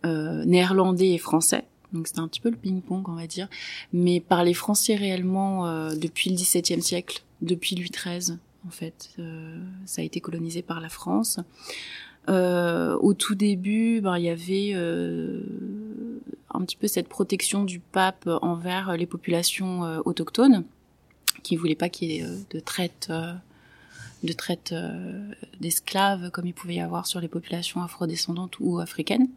euh, 0.07 0.45
néerlandais 0.45 1.11
et 1.11 1.19
français. 1.19 1.65
Donc 1.93 2.07
c'était 2.07 2.21
un 2.21 2.29
petit 2.29 2.41
peu 2.41 2.51
le 2.51 2.57
ping-pong, 2.57 3.09
on 3.09 3.15
va 3.15 3.27
dire. 3.27 3.49
Mais 3.93 4.21
par 4.21 4.43
les 4.43 4.55
Français 4.55 4.95
réellement 4.95 5.91
depuis 5.93 6.31
le 6.31 6.37
XVIIe 6.37 6.81
siècle, 6.81 7.25
depuis 7.43 7.75
Louis 7.75 7.91
XIII, 7.91 8.39
en 8.67 8.71
fait, 8.71 9.11
ça 9.87 10.01
a 10.01 10.05
été 10.05 10.21
colonisé 10.21 10.63
par 10.63 10.81
la 10.81 10.89
France. 10.89 11.41
Euh, 12.29 12.97
au 13.01 13.15
tout 13.15 13.35
début, 13.35 14.01
ben, 14.01 14.19
il 14.19 14.25
y 14.25 14.29
avait 14.29 14.73
euh, 14.75 15.43
un 16.51 16.61
petit 16.63 16.77
peu 16.77 16.87
cette 16.87 17.09
protection 17.09 17.65
du 17.65 17.81
pape 17.81 18.29
envers 18.43 18.97
les 18.97 19.07
populations 19.07 19.85
euh, 19.85 20.01
autochtones, 20.05 20.65
qui 21.43 21.57
voulaient 21.57 21.75
pas 21.75 21.89
qu'il 21.89 22.11
y 22.11 22.19
ait 22.19 22.27
de 22.51 22.61
traite 22.61 23.11
de 24.23 24.35
traite 24.35 24.75
d'esclaves 25.61 26.31
comme 26.31 26.47
il 26.47 26.53
pouvait 26.53 26.75
y 26.75 26.81
avoir 26.81 27.07
sur 27.07 27.21
les 27.21 27.29
populations 27.29 27.83
afrodescendantes 27.83 28.61
ou 28.61 28.79
africaines. 28.79 29.29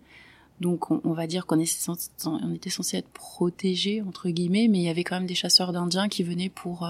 Donc 0.59 0.91
on, 0.91 1.13
va 1.13 1.25
dire 1.25 1.45
qu'on 1.45 1.57
on 1.57 2.53
était 2.53 2.69
censé 2.69 2.97
être 2.97 3.09
protégé 3.09 4.01
entre 4.01 4.29
guillemets, 4.29 4.67
mais 4.67 4.79
il 4.79 4.83
y 4.83 4.89
avait 4.89 5.05
quand 5.05 5.15
même 5.15 5.25
des 5.25 5.35
chasseurs 5.35 5.71
d'Indiens 5.71 6.09
qui 6.09 6.23
venaient 6.23 6.49
pour 6.49 6.87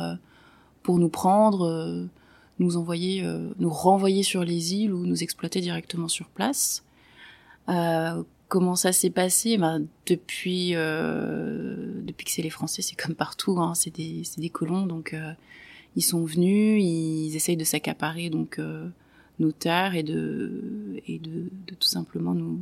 pour 0.81 0.97
nous 0.97 1.09
prendre, 1.09 2.07
nous 2.60 2.77
envoyer, 2.77 3.25
nous 3.57 3.69
renvoyer 3.69 4.24
sur 4.24 4.43
les 4.43 4.75
îles 4.75 4.93
ou 4.93 5.05
nous 5.05 5.24
exploiter 5.24 5.60
directement 5.60 6.07
sur 6.07 6.27
place. 6.27 6.83
Euh, 7.69 8.24
comment 8.53 8.75
ça 8.75 8.91
s'est 8.91 9.10
passé? 9.10 9.57
Ben, 9.57 9.88
depuis 10.05 10.75
euh, 10.75 12.01
depuis 12.03 12.25
que 12.25 12.31
c'est 12.31 12.43
les 12.43 12.51
Français, 12.51 12.83
c'est 12.83 12.95
comme 12.95 13.15
partout, 13.15 13.57
hein, 13.60 13.74
c'est 13.74 13.95
des 13.95 14.22
c'est 14.24 14.41
des 14.41 14.50
colons, 14.50 14.86
donc 14.86 15.15
euh, 15.15 15.33
ils 15.95 16.03
sont 16.03 16.24
venus, 16.24 16.83
ils 16.83 17.36
essayent 17.36 17.57
de 17.57 17.63
s'accaparer 17.63 18.29
donc 18.29 18.60
euh, 18.60 18.88
nos 19.39 19.51
terres 19.51 19.95
et 19.95 20.03
de 20.03 21.01
et 21.07 21.17
de, 21.17 21.50
de 21.67 21.74
tout 21.74 21.88
simplement 21.88 22.36
nous, 22.36 22.60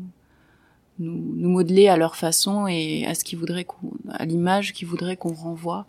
nous 1.00 1.36
nous 1.36 1.50
modeler 1.50 1.90
à 1.90 1.98
leur 1.98 2.16
façon 2.16 2.68
et 2.68 3.06
à 3.06 3.14
ce 3.14 3.26
qu'ils 3.26 3.40
voudraient 3.40 3.66
qu'on 3.66 3.92
à 4.12 4.24
l'image 4.24 4.72
qu'ils 4.72 4.88
voudraient 4.88 5.18
qu'on 5.18 5.34
renvoie 5.34 5.88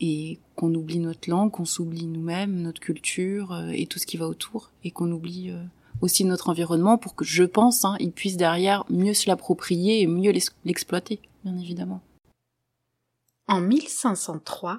et 0.00 0.38
qu'on 0.56 0.74
oublie 0.74 0.98
notre 0.98 1.28
langue, 1.28 1.50
qu'on 1.50 1.64
s'oublie 1.64 2.06
nous-mêmes, 2.06 2.62
notre 2.62 2.80
culture 2.80 3.52
euh, 3.52 3.70
et 3.70 3.86
tout 3.86 3.98
ce 3.98 4.06
qui 4.06 4.16
va 4.16 4.26
autour 4.26 4.70
et 4.84 4.90
qu'on 4.90 5.10
oublie 5.12 5.52
aussi 6.00 6.24
notre 6.24 6.48
environnement 6.48 6.98
pour 6.98 7.14
que 7.14 7.24
je 7.24 7.44
pense 7.44 7.84
hein, 7.84 7.96
ils 8.00 8.12
puissent 8.12 8.36
derrière 8.36 8.84
mieux 8.88 9.14
se 9.14 9.28
l'approprier 9.28 10.00
et 10.00 10.06
mieux 10.06 10.32
l'exploiter, 10.64 11.20
bien 11.44 11.56
évidemment. 11.58 12.00
En 13.46 13.60
1503, 13.60 14.78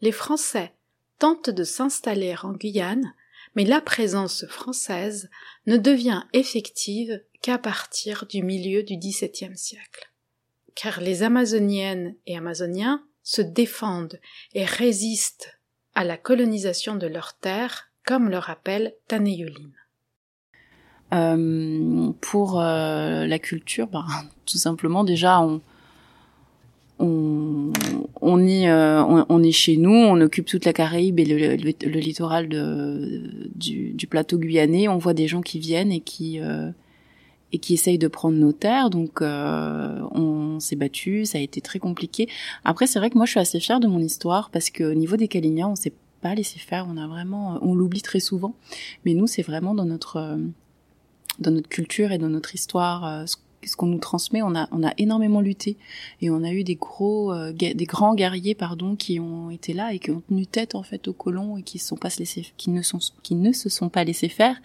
les 0.00 0.12
Français 0.12 0.72
tentent 1.18 1.50
de 1.50 1.64
s'installer 1.64 2.34
en 2.42 2.52
Guyane, 2.52 3.14
mais 3.54 3.64
la 3.64 3.80
présence 3.80 4.46
française 4.46 5.30
ne 5.66 5.76
devient 5.76 6.22
effective 6.32 7.22
qu'à 7.42 7.58
partir 7.58 8.26
du 8.28 8.42
milieu 8.42 8.82
du 8.82 8.96
XVIIe 8.96 9.56
siècle. 9.56 10.12
Car 10.74 11.00
les 11.00 11.22
Amazoniennes 11.22 12.14
et 12.26 12.36
Amazoniens 12.36 13.04
se 13.30 13.42
défendent 13.42 14.18
et 14.54 14.64
résistent 14.64 15.56
à 15.94 16.02
la 16.02 16.16
colonisation 16.16 16.96
de 16.96 17.06
leurs 17.06 17.38
terres, 17.38 17.92
comme 18.04 18.28
le 18.28 18.38
rappelle 18.38 18.94
Taneyulim. 19.06 19.70
Euh, 21.14 22.10
pour 22.20 22.60
euh, 22.60 23.26
la 23.28 23.38
culture, 23.38 23.86
bah, 23.86 24.04
tout 24.46 24.58
simplement 24.58 25.04
déjà 25.04 25.40
euh, 25.44 25.58
on, 28.20 28.42
est 29.42 29.52
chez 29.52 29.76
nous, 29.76 29.94
on 29.94 30.20
occupe 30.20 30.46
toute 30.46 30.64
la 30.64 30.72
Caraïbe 30.72 31.20
et 31.20 31.24
le, 31.24 31.54
littoral 32.00 32.48
du, 33.54 34.06
plateau 34.10 34.38
guyanais. 34.38 34.88
On 34.88 34.98
voit 34.98 35.14
des 35.14 35.28
gens 35.28 35.40
qui 35.40 35.60
viennent 35.60 35.92
et 35.92 36.00
qui 36.00 36.40
et 37.52 37.58
qui 37.58 37.74
essayent 37.74 37.98
de 37.98 38.08
prendre 38.08 38.36
nos 38.36 38.52
terres. 38.52 38.90
Donc 38.90 39.22
on 39.22 40.39
s'est 40.60 40.76
battu, 40.76 41.24
ça 41.24 41.38
a 41.38 41.40
été 41.40 41.60
très 41.60 41.78
compliqué. 41.78 42.28
Après 42.64 42.86
c'est 42.86 42.98
vrai 42.98 43.10
que 43.10 43.16
moi 43.16 43.26
je 43.26 43.32
suis 43.32 43.40
assez 43.40 43.60
fière 43.60 43.80
de 43.80 43.86
mon 43.86 44.00
histoire 44.00 44.50
parce 44.50 44.70
que 44.70 44.84
au 44.84 44.94
niveau 44.94 45.16
des 45.16 45.28
Kalinia 45.28 45.68
on 45.68 45.76
s'est 45.76 45.92
pas 46.20 46.34
laissé 46.34 46.58
faire. 46.58 46.86
On 46.88 46.96
a 46.96 47.06
vraiment 47.06 47.58
on 47.62 47.74
l'oublie 47.74 48.02
très 48.02 48.20
souvent, 48.20 48.54
mais 49.04 49.14
nous 49.14 49.26
c'est 49.26 49.42
vraiment 49.42 49.74
dans 49.74 49.86
notre 49.86 50.38
dans 51.40 51.50
notre 51.50 51.68
culture 51.68 52.12
et 52.12 52.18
dans 52.18 52.28
notre 52.28 52.54
histoire, 52.54 53.04
euh, 53.06 53.24
ce 53.26 53.76
qu'on 53.76 53.86
nous 53.86 53.98
transmet, 53.98 54.42
on 54.42 54.54
a, 54.54 54.68
on 54.72 54.82
a 54.82 54.92
énormément 54.96 55.40
lutté 55.40 55.76
et 56.22 56.30
on 56.30 56.42
a 56.44 56.52
eu 56.52 56.64
des 56.64 56.76
gros, 56.76 57.32
euh, 57.32 57.52
des 57.52 57.74
grands 57.84 58.14
guerriers 58.14 58.54
pardon, 58.54 58.96
qui 58.96 59.20
ont 59.20 59.50
été 59.50 59.72
là 59.72 59.92
et 59.92 59.98
qui 59.98 60.10
ont 60.10 60.22
tenu 60.28 60.46
tête 60.46 60.74
en 60.74 60.82
fait 60.82 61.08
aux 61.08 61.12
colons 61.12 61.58
et 61.58 61.62
qui 61.62 61.78
sont 61.78 61.96
pas 61.96 62.10
se 62.10 62.20
laisser, 62.20 62.46
qui 62.56 62.70
ne 62.70 62.82
sont, 62.82 63.00
qui 63.22 63.34
ne 63.34 63.52
se 63.52 63.68
sont 63.68 63.88
pas 63.88 64.04
laissés 64.04 64.28
faire 64.28 64.56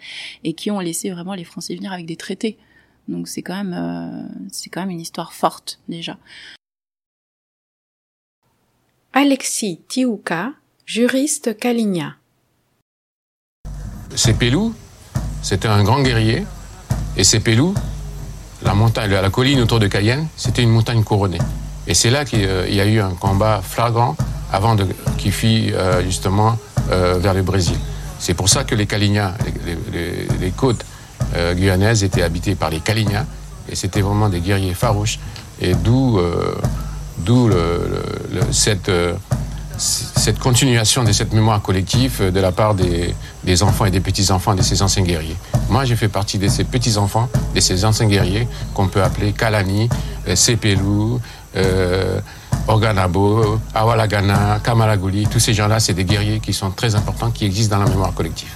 et 0.44 0.54
qui 0.54 0.70
ont 0.70 0.80
laissé 0.80 1.10
vraiment 1.10 1.34
les 1.34 1.44
Français 1.44 1.74
venir 1.74 1.92
avec 1.92 2.06
des 2.06 2.16
traités. 2.16 2.56
Donc 3.08 3.28
c'est 3.28 3.42
quand 3.42 3.56
même, 3.56 3.74
euh, 3.74 4.28
c'est 4.50 4.70
quand 4.70 4.80
même 4.80 4.90
une 4.90 5.00
histoire 5.00 5.32
forte 5.32 5.80
déjà. 5.88 6.16
Alexis 9.12 9.80
Tiouka, 9.88 10.52
juriste 10.84 11.56
Caligna. 11.58 12.16
C'est 14.14 14.34
Pélou, 14.34 14.74
c'était 15.42 15.68
un 15.68 15.82
grand 15.84 16.02
guerrier 16.02 16.44
et 17.16 17.24
c'est 17.24 17.40
Pélou, 17.40 17.74
la 18.62 18.74
montagne, 18.74 19.10
la 19.10 19.30
colline 19.30 19.60
autour 19.60 19.78
de 19.78 19.86
Cayenne, 19.86 20.26
c'était 20.36 20.62
une 20.62 20.70
montagne 20.70 21.02
couronnée. 21.02 21.40
Et 21.86 21.94
c'est 21.94 22.10
là 22.10 22.24
qu'il 22.24 22.44
euh, 22.44 22.68
y 22.68 22.80
a 22.80 22.86
eu 22.86 23.00
un 23.00 23.14
combat 23.14 23.62
flagrant 23.62 24.16
avant 24.52 24.76
qu'il 25.18 25.32
fuit 25.32 25.72
euh, 25.72 26.02
justement 26.02 26.58
vers 26.88 27.34
le 27.34 27.42
Brésil. 27.42 27.76
C'est 28.18 28.34
pour 28.34 28.48
ça 28.48 28.64
que 28.64 28.74
les 28.74 28.86
Calignas, 28.86 29.34
les, 29.92 30.50
côtes 30.50 30.84
guyanaises 31.54 32.04
étaient 32.04 32.22
habitées 32.22 32.54
par 32.54 32.70
les 32.70 32.80
Calignas, 32.80 33.24
et 33.68 33.74
c'était 33.74 34.00
vraiment 34.00 34.28
des 34.28 34.40
guerriers 34.40 34.74
farouches, 34.74 35.18
et 35.60 35.74
d'où 35.74 36.20
d'où 37.18 37.50
cette 38.50 38.90
cette 39.78 40.38
continuation 40.38 41.04
de 41.04 41.12
cette 41.12 41.32
mémoire 41.32 41.60
collective 41.60 42.32
de 42.32 42.40
la 42.40 42.52
part 42.52 42.74
des, 42.74 43.14
des 43.44 43.62
enfants 43.62 43.84
et 43.84 43.90
des 43.90 44.00
petits-enfants 44.00 44.54
de 44.54 44.62
ces 44.62 44.82
anciens 44.82 45.02
guerriers. 45.02 45.36
Moi, 45.68 45.84
j'ai 45.84 45.96
fait 45.96 46.08
partie 46.08 46.38
de 46.38 46.48
ces 46.48 46.64
petits-enfants, 46.64 47.28
de 47.54 47.60
ces 47.60 47.84
anciens 47.84 48.06
guerriers 48.06 48.48
qu'on 48.74 48.88
peut 48.88 49.02
appeler 49.02 49.32
Kalani, 49.32 49.88
euh, 50.28 50.34
Sepelou, 50.34 51.20
euh, 51.56 52.20
Organabo, 52.68 53.60
Awalagana, 53.74 54.60
Kamaraguli. 54.64 55.26
Tous 55.26 55.40
ces 55.40 55.54
gens-là, 55.54 55.78
c'est 55.78 55.94
des 55.94 56.04
guerriers 56.04 56.40
qui 56.40 56.52
sont 56.52 56.70
très 56.70 56.94
importants, 56.94 57.30
qui 57.30 57.44
existent 57.44 57.76
dans 57.76 57.84
la 57.84 57.90
mémoire 57.90 58.14
collective. 58.14 58.55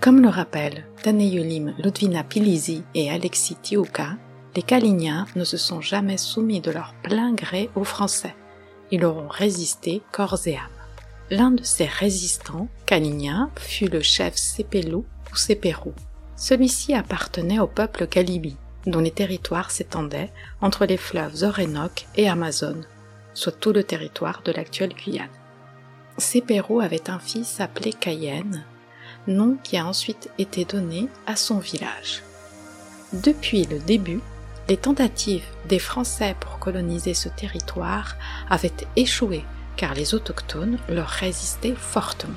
Comme 0.00 0.22
le 0.22 0.28
rappellent 0.28 0.84
Taneyulim 1.02 1.74
Ludvina 1.78 2.24
Pilizi 2.24 2.84
et 2.94 3.10
Alexis 3.10 3.56
Tiouka, 3.56 4.16
les 4.54 4.62
Kalinia 4.62 5.26
ne 5.34 5.44
se 5.44 5.56
sont 5.56 5.80
jamais 5.80 6.16
soumis 6.16 6.60
de 6.60 6.70
leur 6.70 6.94
plein 7.02 7.32
gré 7.34 7.70
aux 7.74 7.84
Français 7.84 8.34
ils 8.90 9.04
auront 9.04 9.28
résisté 9.28 10.02
corps 10.12 10.38
et 10.46 10.56
âme. 10.56 10.62
L'un 11.30 11.50
de 11.50 11.64
ces 11.64 11.86
résistants, 11.86 12.68
Caligna, 12.86 13.50
fut 13.56 13.88
le 13.88 14.00
chef 14.00 14.36
Sepelou 14.36 15.04
ou 15.32 15.36
Sepérou. 15.36 15.92
Celui-ci 16.36 16.94
appartenait 16.94 17.58
au 17.58 17.66
peuple 17.66 18.06
Calibi, 18.06 18.56
dont 18.86 19.00
les 19.00 19.10
territoires 19.10 19.70
s'étendaient 19.70 20.30
entre 20.60 20.86
les 20.86 20.96
fleuves 20.96 21.42
Orénoque 21.42 22.06
et 22.14 22.28
Amazone, 22.28 22.86
soit 23.34 23.58
tout 23.58 23.72
le 23.72 23.82
territoire 23.82 24.42
de 24.44 24.52
l'actuelle 24.52 24.94
Guyane. 24.94 25.28
Sepérou 26.18 26.80
avait 26.80 27.10
un 27.10 27.18
fils 27.18 27.60
appelé 27.60 27.92
Cayenne, 27.92 28.64
nom 29.26 29.56
qui 29.62 29.76
a 29.76 29.86
ensuite 29.86 30.30
été 30.38 30.64
donné 30.64 31.08
à 31.26 31.36
son 31.36 31.58
village. 31.58 32.22
Depuis 33.12 33.64
le 33.64 33.78
début, 33.78 34.20
les 34.68 34.76
tentatives 34.76 35.44
des 35.68 35.78
Français 35.78 36.34
pour 36.40 36.58
coloniser 36.58 37.14
ce 37.14 37.28
territoire 37.28 38.16
avaient 38.50 38.72
échoué 38.96 39.44
car 39.76 39.94
les 39.94 40.14
autochtones 40.14 40.78
leur 40.88 41.08
résistaient 41.08 41.74
fortement. 41.76 42.34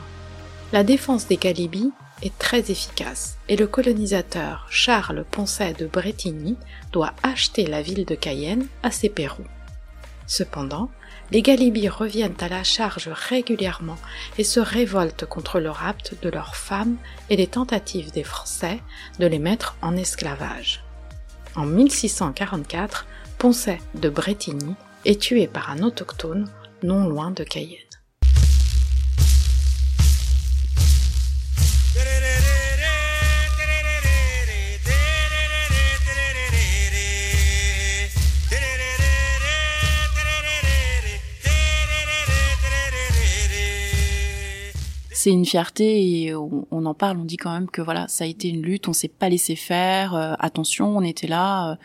La 0.72 0.84
défense 0.84 1.28
des 1.28 1.38
Galibis 1.38 1.92
est 2.22 2.38
très 2.38 2.70
efficace 2.70 3.38
et 3.48 3.56
le 3.56 3.66
colonisateur 3.66 4.68
Charles 4.70 5.26
Poncet 5.32 5.74
de 5.74 5.88
Bretigny 5.88 6.58
doit 6.92 7.14
acheter 7.24 7.66
la 7.66 7.82
ville 7.82 8.06
de 8.06 8.16
Cayenne 8.16 8.68
à 8.84 8.92
ses 8.92 9.10
Pérous. 9.10 9.48
Cependant, 10.28 10.92
les 11.32 11.42
Galibis 11.42 11.90
reviennent 11.90 12.36
à 12.40 12.50
la 12.50 12.64
charge 12.64 13.10
régulièrement 13.10 13.98
et 14.38 14.44
se 14.44 14.60
révoltent 14.60 15.26
contre 15.26 15.60
le 15.60 15.70
rapt 15.70 16.16
de 16.22 16.30
leurs 16.30 16.56
femmes 16.56 16.98
et 17.30 17.36
les 17.36 17.48
tentatives 17.48 18.12
des 18.12 18.24
Français 18.24 18.80
de 19.20 19.28
les 19.28 19.40
mettre 19.40 19.76
en 19.82 19.96
esclavage. 19.96 20.84
En 21.56 21.66
1644, 21.66 23.06
Poncet 23.38 23.80
de 23.96 24.10
Bretigny 24.10 24.76
est 25.06 25.22
tué 25.22 25.48
par 25.48 25.72
un 25.72 25.84
autochtone 25.84 26.50
non 26.84 27.08
loin 27.08 27.32
de 27.32 27.44
Cayenne. 27.44 27.89
C'est 45.20 45.32
une 45.32 45.46
fierté 45.46 46.24
et 46.24 46.34
on, 46.34 46.66
en 46.72 46.94
parle, 46.94 47.18
on 47.18 47.26
dit 47.26 47.36
quand 47.36 47.52
même 47.52 47.70
que 47.70 47.82
voilà, 47.82 48.08
ça 48.08 48.24
a 48.24 48.28
été 48.28 48.48
une 48.48 48.62
lutte, 48.62 48.88
on 48.88 48.94
s'est 48.94 49.10
pas 49.10 49.28
laissé 49.28 49.58
faire, 49.58 50.16
euh, 50.16 50.34
attention, 50.40 50.96
on 50.96 51.02
était 51.02 51.28
là, 51.28 51.72
euh, 51.72 51.76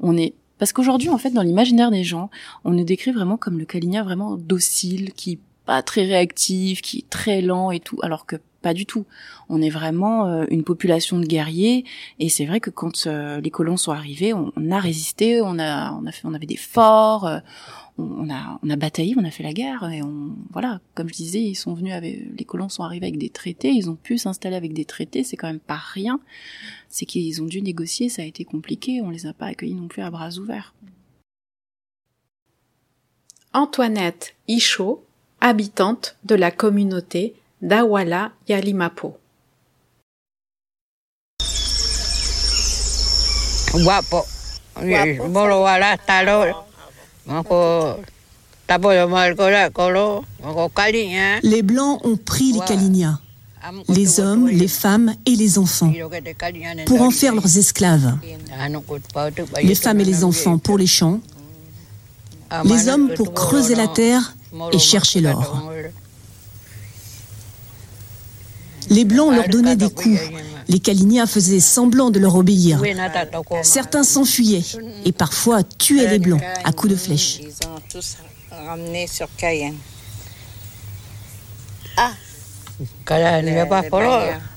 on 0.00 0.16
est 0.16 0.32
parce 0.56 0.72
qu'aujourd'hui 0.72 1.10
en 1.10 1.18
fait 1.18 1.30
dans 1.30 1.42
l'imaginaire 1.42 1.90
des 1.90 2.02
gens, 2.02 2.30
on 2.64 2.70
nous 2.70 2.84
décrit 2.84 3.12
vraiment 3.12 3.36
comme 3.36 3.58
le 3.58 3.66
Kalinia 3.66 4.02
vraiment 4.02 4.36
docile, 4.36 5.12
qui 5.12 5.38
pas 5.66 5.82
très 5.82 6.06
réactif, 6.06 6.80
qui 6.80 7.00
est 7.00 7.10
très 7.10 7.42
lent 7.42 7.70
et 7.70 7.78
tout, 7.78 7.98
alors 8.02 8.24
que 8.24 8.36
pas 8.62 8.74
du 8.74 8.86
tout. 8.86 9.06
On 9.48 9.62
est 9.62 9.70
vraiment 9.70 10.26
euh, 10.26 10.44
une 10.50 10.64
population 10.64 11.18
de 11.18 11.26
guerriers 11.26 11.84
et 12.18 12.28
c'est 12.28 12.44
vrai 12.44 12.60
que 12.60 12.70
quand 12.70 13.06
euh, 13.06 13.40
les 13.40 13.50
colons 13.50 13.76
sont 13.76 13.92
arrivés, 13.92 14.32
on, 14.32 14.52
a 14.70 14.80
résisté, 14.80 15.40
on 15.42 15.58
a 15.58 15.92
on 15.92 16.06
a 16.06 16.10
on 16.24 16.34
avait 16.34 16.46
des 16.46 16.56
forts, 16.56 17.26
euh, 17.26 17.38
on, 17.98 18.28
a 18.30 18.58
on 18.62 18.70
a 18.70 18.76
bataillé, 18.76 19.14
on 19.16 19.24
a 19.24 19.30
fait 19.30 19.42
la 19.42 19.52
guerre 19.52 19.88
et 19.90 20.02
on 20.02 20.36
voilà, 20.52 20.80
comme 20.94 21.08
je 21.08 21.14
disais, 21.14 21.40
ils 21.40 21.54
sont 21.54 21.74
venus 21.74 21.94
avec 21.94 22.18
les 22.36 22.44
colons 22.44 22.68
sont 22.68 22.82
arrivés 22.82 23.06
avec 23.06 23.18
des 23.18 23.30
traités, 23.30 23.70
ils 23.70 23.90
ont 23.90 23.96
pu 23.96 24.18
s'installer 24.18 24.56
avec 24.56 24.72
des 24.72 24.84
traités, 24.84 25.24
c'est 25.24 25.36
quand 25.36 25.48
même 25.48 25.60
pas 25.60 25.80
rien. 25.92 26.20
C'est 26.88 27.06
qu'ils 27.06 27.42
ont 27.42 27.46
dû 27.46 27.62
négocier, 27.62 28.08
ça 28.08 28.22
a 28.22 28.24
été 28.24 28.44
compliqué, 28.44 29.00
on 29.02 29.10
les 29.10 29.26
a 29.26 29.32
pas 29.32 29.46
accueillis 29.46 29.74
non 29.74 29.88
plus 29.88 30.02
à 30.02 30.10
bras 30.10 30.30
ouverts. 30.38 30.74
Antoinette 33.52 34.34
Ichaud, 34.46 35.04
habitante 35.40 36.16
de 36.24 36.34
la 36.34 36.50
communauté 36.50 37.34
d'Awala 37.60 38.32
Yalimapo. 38.48 39.16
Guapo. 43.72 44.24
Bolo 45.28 45.62
wala 45.62 45.96
talo. 45.98 46.64
Mako 47.26 47.96
Les 51.42 51.62
Blancs 51.62 52.00
ont 52.04 52.16
pris 52.16 52.52
les 52.52 52.60
Kalinia, 52.60 53.18
les 53.88 54.20
hommes, 54.20 54.48
les 54.48 54.68
femmes 54.68 55.14
et 55.24 55.34
les 55.36 55.58
enfants, 55.58 55.92
pour 56.86 57.00
en 57.00 57.10
faire 57.10 57.34
leurs 57.34 57.56
esclaves. 57.56 58.18
Les 59.62 59.74
femmes 59.74 60.00
et 60.00 60.04
les 60.04 60.22
enfants 60.22 60.58
pour 60.58 60.76
les 60.76 60.86
champs, 60.86 61.20
les 62.64 62.88
hommes 62.88 63.10
pour 63.14 63.32
creuser 63.32 63.74
la 63.74 63.88
terre 63.88 64.34
et 64.72 64.78
chercher 64.78 65.22
l'or. 65.22 65.70
Les 68.90 69.04
Blancs 69.04 69.34
leur 69.34 69.48
donnaient 69.48 69.76
des 69.76 69.90
coups. 69.90 70.20
Les 70.68 70.80
Kalinia 70.80 71.26
faisaient 71.26 71.60
semblant 71.60 72.10
de 72.10 72.18
leur 72.18 72.34
obéir. 72.34 72.82
Certains 73.62 74.02
s'enfuyaient 74.02 74.64
et 75.04 75.12
parfois 75.12 75.62
tuaient 75.62 76.08
les 76.08 76.18
Blancs 76.18 76.42
à 76.64 76.72
coups 76.72 76.92
de 76.92 76.96
flèches. 76.96 77.40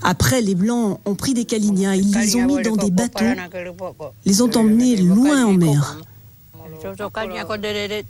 Après, 0.04 0.42
les 0.42 0.56
Blancs 0.56 1.00
ont 1.06 1.16
pris 1.16 1.34
des 1.34 1.46
Kalinia, 1.46 1.96
ils 1.96 2.12
les 2.12 2.36
ont 2.36 2.46
mis 2.46 2.62
dans 2.62 2.76
des 2.76 2.92
bateaux, 2.92 3.26
les 4.26 4.42
ont 4.42 4.52
emmenés 4.56 4.98
loin 4.98 5.46
en 5.46 5.54
mer. 5.54 5.98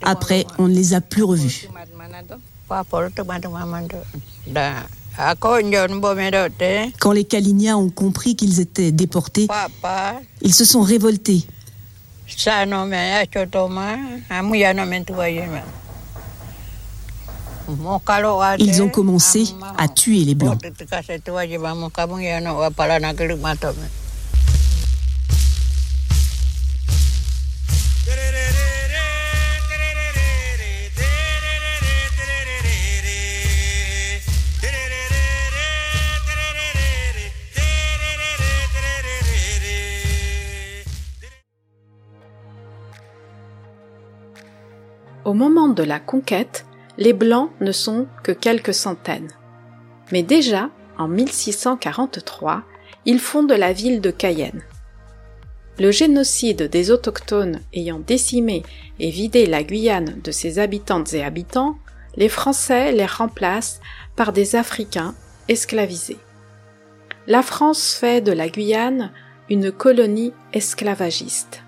Après, 0.02 0.46
on 0.58 0.68
ne 0.68 0.74
les 0.74 0.94
a 0.94 1.00
plus 1.00 1.22
revus. 1.22 1.68
Quand 7.00 7.12
les 7.12 7.24
Kalinia 7.24 7.76
ont 7.76 7.90
compris 7.90 8.34
qu'ils 8.34 8.60
étaient 8.60 8.92
déportés, 8.92 9.46
ils 10.40 10.54
se 10.54 10.64
sont 10.64 10.80
révoltés. 10.82 11.42
Ils 18.58 18.82
ont 18.82 18.88
commencé 18.88 19.44
à 19.78 19.86
tuer 19.88 20.24
les 20.24 20.34
Blancs. 20.34 20.58
Au 45.32 45.34
moment 45.34 45.68
de 45.68 45.82
la 45.82 45.98
conquête, 45.98 46.66
les 46.98 47.14
Blancs 47.14 47.48
ne 47.62 47.72
sont 47.72 48.06
que 48.22 48.32
quelques 48.32 48.74
centaines. 48.74 49.30
Mais 50.12 50.22
déjà, 50.22 50.68
en 50.98 51.08
1643, 51.08 52.64
ils 53.06 53.18
fondent 53.18 53.50
la 53.50 53.72
ville 53.72 54.02
de 54.02 54.10
Cayenne. 54.10 54.60
Le 55.78 55.90
génocide 55.90 56.64
des 56.68 56.90
autochtones 56.90 57.60
ayant 57.72 57.98
décimé 57.98 58.62
et 59.00 59.08
vidé 59.08 59.46
la 59.46 59.62
Guyane 59.62 60.20
de 60.22 60.30
ses 60.32 60.58
habitantes 60.58 61.14
et 61.14 61.24
habitants, 61.24 61.78
les 62.16 62.28
Français 62.28 62.92
les 62.92 63.06
remplacent 63.06 63.80
par 64.16 64.34
des 64.34 64.54
Africains 64.54 65.14
esclavisés. 65.48 66.20
La 67.26 67.42
France 67.42 67.94
fait 67.94 68.20
de 68.20 68.32
la 68.32 68.50
Guyane 68.50 69.10
une 69.48 69.72
colonie 69.72 70.34
esclavagiste. 70.52 71.62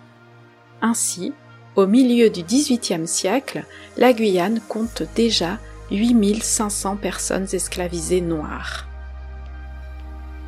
Ainsi, 0.82 1.32
au 1.76 1.86
milieu 1.86 2.30
du 2.30 2.42
XVIIIe 2.42 3.06
siècle, 3.06 3.64
la 3.96 4.12
Guyane 4.12 4.60
compte 4.68 5.02
déjà 5.14 5.58
8500 5.90 6.96
personnes 6.96 7.48
esclavisées 7.52 8.20
noires. 8.20 8.86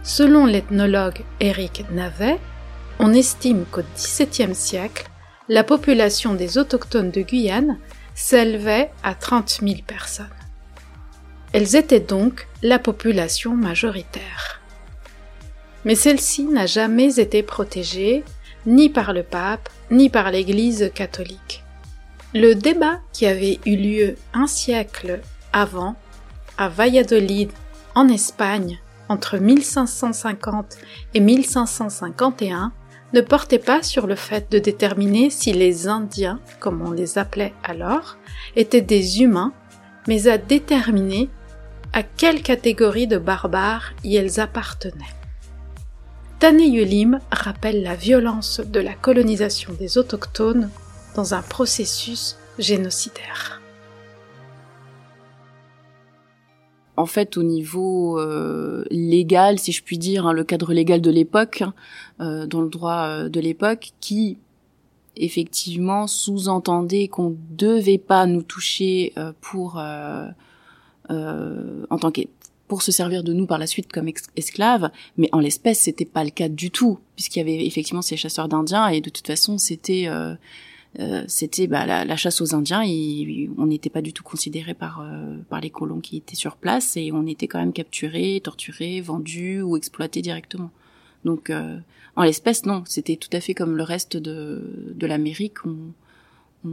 Selon 0.03 0.47
l'ethnologue 0.47 1.25
Éric 1.41 1.85
Navet, 1.91 2.39
on 2.99 3.12
estime 3.12 3.65
qu'au 3.71 3.83
XVIIe 3.97 4.55
siècle, 4.55 5.11
la 5.49 5.65
population 5.65 6.35
des 6.35 6.59
autochtones 6.59 7.11
de 7.11 7.23
Guyane 7.23 7.79
s'élevait 8.15 8.91
à 9.03 9.15
30 9.15 9.59
000 9.62 9.75
personnes. 9.87 10.27
Elles 11.53 11.77
étaient 11.77 12.01
donc 12.01 12.49
la 12.62 12.79
population 12.79 13.55
majoritaire. 13.55 14.61
Mais 15.85 15.95
celle-ci 15.95 16.45
n'a 16.45 16.67
jamais 16.67 17.19
été 17.21 17.43
protégée 17.43 18.25
ni 18.67 18.89
par 18.89 19.13
le 19.13 19.23
pape, 19.23 19.69
ni 19.91 20.11
par 20.11 20.31
l'Église 20.31 20.91
catholique. 20.95 21.65
Le 22.35 22.55
débat 22.55 23.01
qui 23.13 23.27
avait 23.27 23.61
eu 23.65 23.77
lieu 23.77 24.17
un 24.35 24.47
siècle 24.47 25.21
avant, 25.53 25.97
à 26.59 26.69
Valladolid, 26.69 27.51
en 27.95 28.09
Espagne, 28.09 28.79
entre 29.09 29.39
1550 29.39 30.77
et 31.15 31.21
1551, 31.21 32.73
ne 33.13 33.21
portait 33.21 33.59
pas 33.59 33.83
sur 33.83 34.07
le 34.07 34.17
fait 34.17 34.51
de 34.51 34.59
déterminer 34.59 35.31
si 35.31 35.53
les 35.53 35.87
Indiens, 35.89 36.41
comme 36.61 36.83
on 36.83 36.91
les 36.91 37.19
appelait 37.19 37.55
alors, 37.63 38.17
étaient 38.57 38.83
des 38.83 39.23
humains, 39.23 39.53
mais 40.09 40.29
à 40.29 40.39
déterminer 40.39 41.31
à 41.93 42.03
quelle 42.03 42.43
catégorie 42.43 43.07
de 43.07 43.17
barbares 43.17 43.93
ils 44.05 44.41
appartenaient. 44.41 45.15
Taneyulim 46.38 47.18
rappelle 47.33 47.83
la 47.83 47.96
violence 47.96 48.61
de 48.61 48.79
la 48.79 48.92
colonisation 48.92 49.72
des 49.72 49.96
autochtones 49.96 50.68
dans 51.14 51.33
un 51.33 51.40
processus 51.40 52.37
génocidaire. 52.59 53.62
En 56.99 57.07
fait, 57.07 57.38
au 57.38 57.42
niveau 57.42 58.20
euh, 58.20 58.85
légal, 58.90 59.59
si 59.59 59.72
je 59.72 59.83
puis 59.83 59.96
dire, 59.96 60.27
hein, 60.27 60.35
le 60.35 60.44
cadre 60.44 60.75
légal 60.75 61.01
de 61.01 61.11
l'époque, 61.11 61.62
euh, 62.20 62.46
dans 62.46 62.61
le 62.61 62.68
droit 62.68 63.07
euh, 63.07 63.29
de 63.31 63.40
l'époque, 63.40 63.92
qui 64.01 64.37
effectivement 65.16 66.07
sous-entendait 66.07 67.09
qu'on 67.09 67.35
devait 67.53 67.96
pas 67.96 68.27
nous 68.27 68.42
toucher 68.42 69.14
pour 69.40 69.77
en 69.79 70.35
tant 71.99 72.11
que 72.11 72.20
pour 72.69 72.83
se 72.83 72.93
servir 72.93 73.23
de 73.23 73.33
nous 73.33 73.47
par 73.47 73.59
la 73.59 73.67
suite 73.67 73.93
comme 73.93 74.09
esclaves, 74.37 74.91
mais 75.17 75.29
en 75.33 75.39
l'espèce 75.39 75.81
c'était 75.81 76.05
pas 76.05 76.25
le 76.25 76.31
cas 76.31 76.49
du 76.49 76.71
tout, 76.71 76.99
puisqu'il 77.15 77.39
y 77.39 77.43
avait 77.43 77.67
effectivement 77.67 78.03
ces 78.03 78.17
chasseurs 78.17 78.49
d'Indiens 78.49 78.89
et 78.89 79.01
de 79.01 79.11
toute 79.11 79.27
façon 79.27 79.59
c'était 79.59 80.05
euh, 80.09 80.35
euh, 80.99 81.25
c'était 81.29 81.67
bah, 81.67 81.87
la, 81.87 82.17
chasse 82.17 82.41
aux 82.41 82.55
Indiens 82.55 82.83
et 82.85 83.49
on 83.59 83.67
n'était 83.67 83.91
pas 83.91 84.03
du 84.03 84.13
tout 84.13 84.23
considéré 84.23 84.75
par 84.75 85.01
euh, 85.01 85.37
par 85.49 85.61
les 85.61 85.71
colons 85.71 86.01
qui 86.01 86.17
étaient 86.17 86.37
sur 86.37 86.57
place 86.57 86.97
et 86.97 87.13
on 87.13 87.27
était 87.27 87.47
quand 87.47 87.59
même 87.59 87.73
capturés, 87.73 88.41
torturés, 88.43 89.01
vendus 89.01 89.63
ou 89.63 89.77
exploités 89.77 90.23
directement. 90.23 90.71
Donc 91.25 91.53
en 92.15 92.23
l'espèce 92.23 92.67
non, 92.67 92.85
c'était 92.87 93.17
tout 93.17 93.31
à 93.33 93.41
fait 93.41 93.55
comme 93.55 93.77
le 93.77 93.83
reste 93.83 94.17
de 94.17 94.93
de 94.95 95.07
l'Amérique, 95.07 95.65
on, 95.67 95.77
on, 96.65 96.71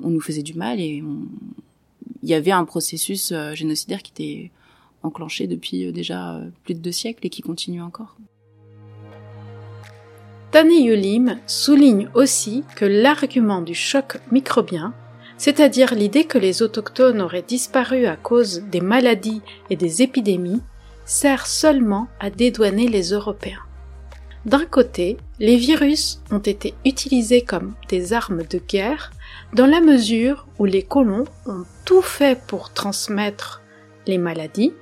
on, 0.00 0.10
nous 0.10 0.20
faisait 0.20 0.42
du 0.42 0.54
mal 0.54 0.80
et 0.80 1.02
il 2.22 2.28
y 2.28 2.34
avait 2.34 2.50
un 2.50 2.64
processus 2.64 3.32
génocidaire 3.54 4.02
qui 4.02 4.10
était 4.10 4.50
enclenché 5.02 5.46
depuis 5.46 5.86
euh, 5.86 5.92
déjà 5.92 6.36
euh, 6.36 6.48
plus 6.64 6.74
de 6.74 6.80
deux 6.80 6.92
siècles 6.92 7.26
et 7.26 7.30
qui 7.30 7.42
continue 7.42 7.82
encore. 7.82 8.16
Yulim 10.54 11.38
souligne 11.46 12.08
aussi 12.14 12.62
que 12.76 12.84
l'argument 12.84 13.62
du 13.62 13.74
choc 13.74 14.18
microbien, 14.30 14.92
c'est-à-dire 15.38 15.94
l'idée 15.94 16.24
que 16.24 16.38
les 16.38 16.62
autochtones 16.62 17.20
auraient 17.20 17.44
disparu 17.46 18.06
à 18.06 18.16
cause 18.16 18.62
des 18.70 18.80
maladies 18.80 19.40
et 19.70 19.76
des 19.76 20.02
épidémies, 20.02 20.60
sert 21.04 21.46
seulement 21.46 22.08
à 22.20 22.30
dédouaner 22.30 22.88
les 22.88 23.10
Européens. 23.10 23.62
D'un 24.44 24.64
côté, 24.64 25.16
les 25.38 25.56
virus 25.56 26.20
ont 26.30 26.38
été 26.38 26.74
utilisés 26.84 27.42
comme 27.42 27.74
des 27.88 28.12
armes 28.12 28.42
de 28.42 28.58
guerre 28.58 29.12
dans 29.52 29.66
la 29.66 29.80
mesure 29.80 30.46
où 30.58 30.64
les 30.64 30.82
colons 30.82 31.24
ont 31.46 31.64
tout 31.84 32.02
fait 32.02 32.40
pour 32.46 32.72
transmettre 32.72 33.62
les 34.06 34.18
maladies, 34.18 34.72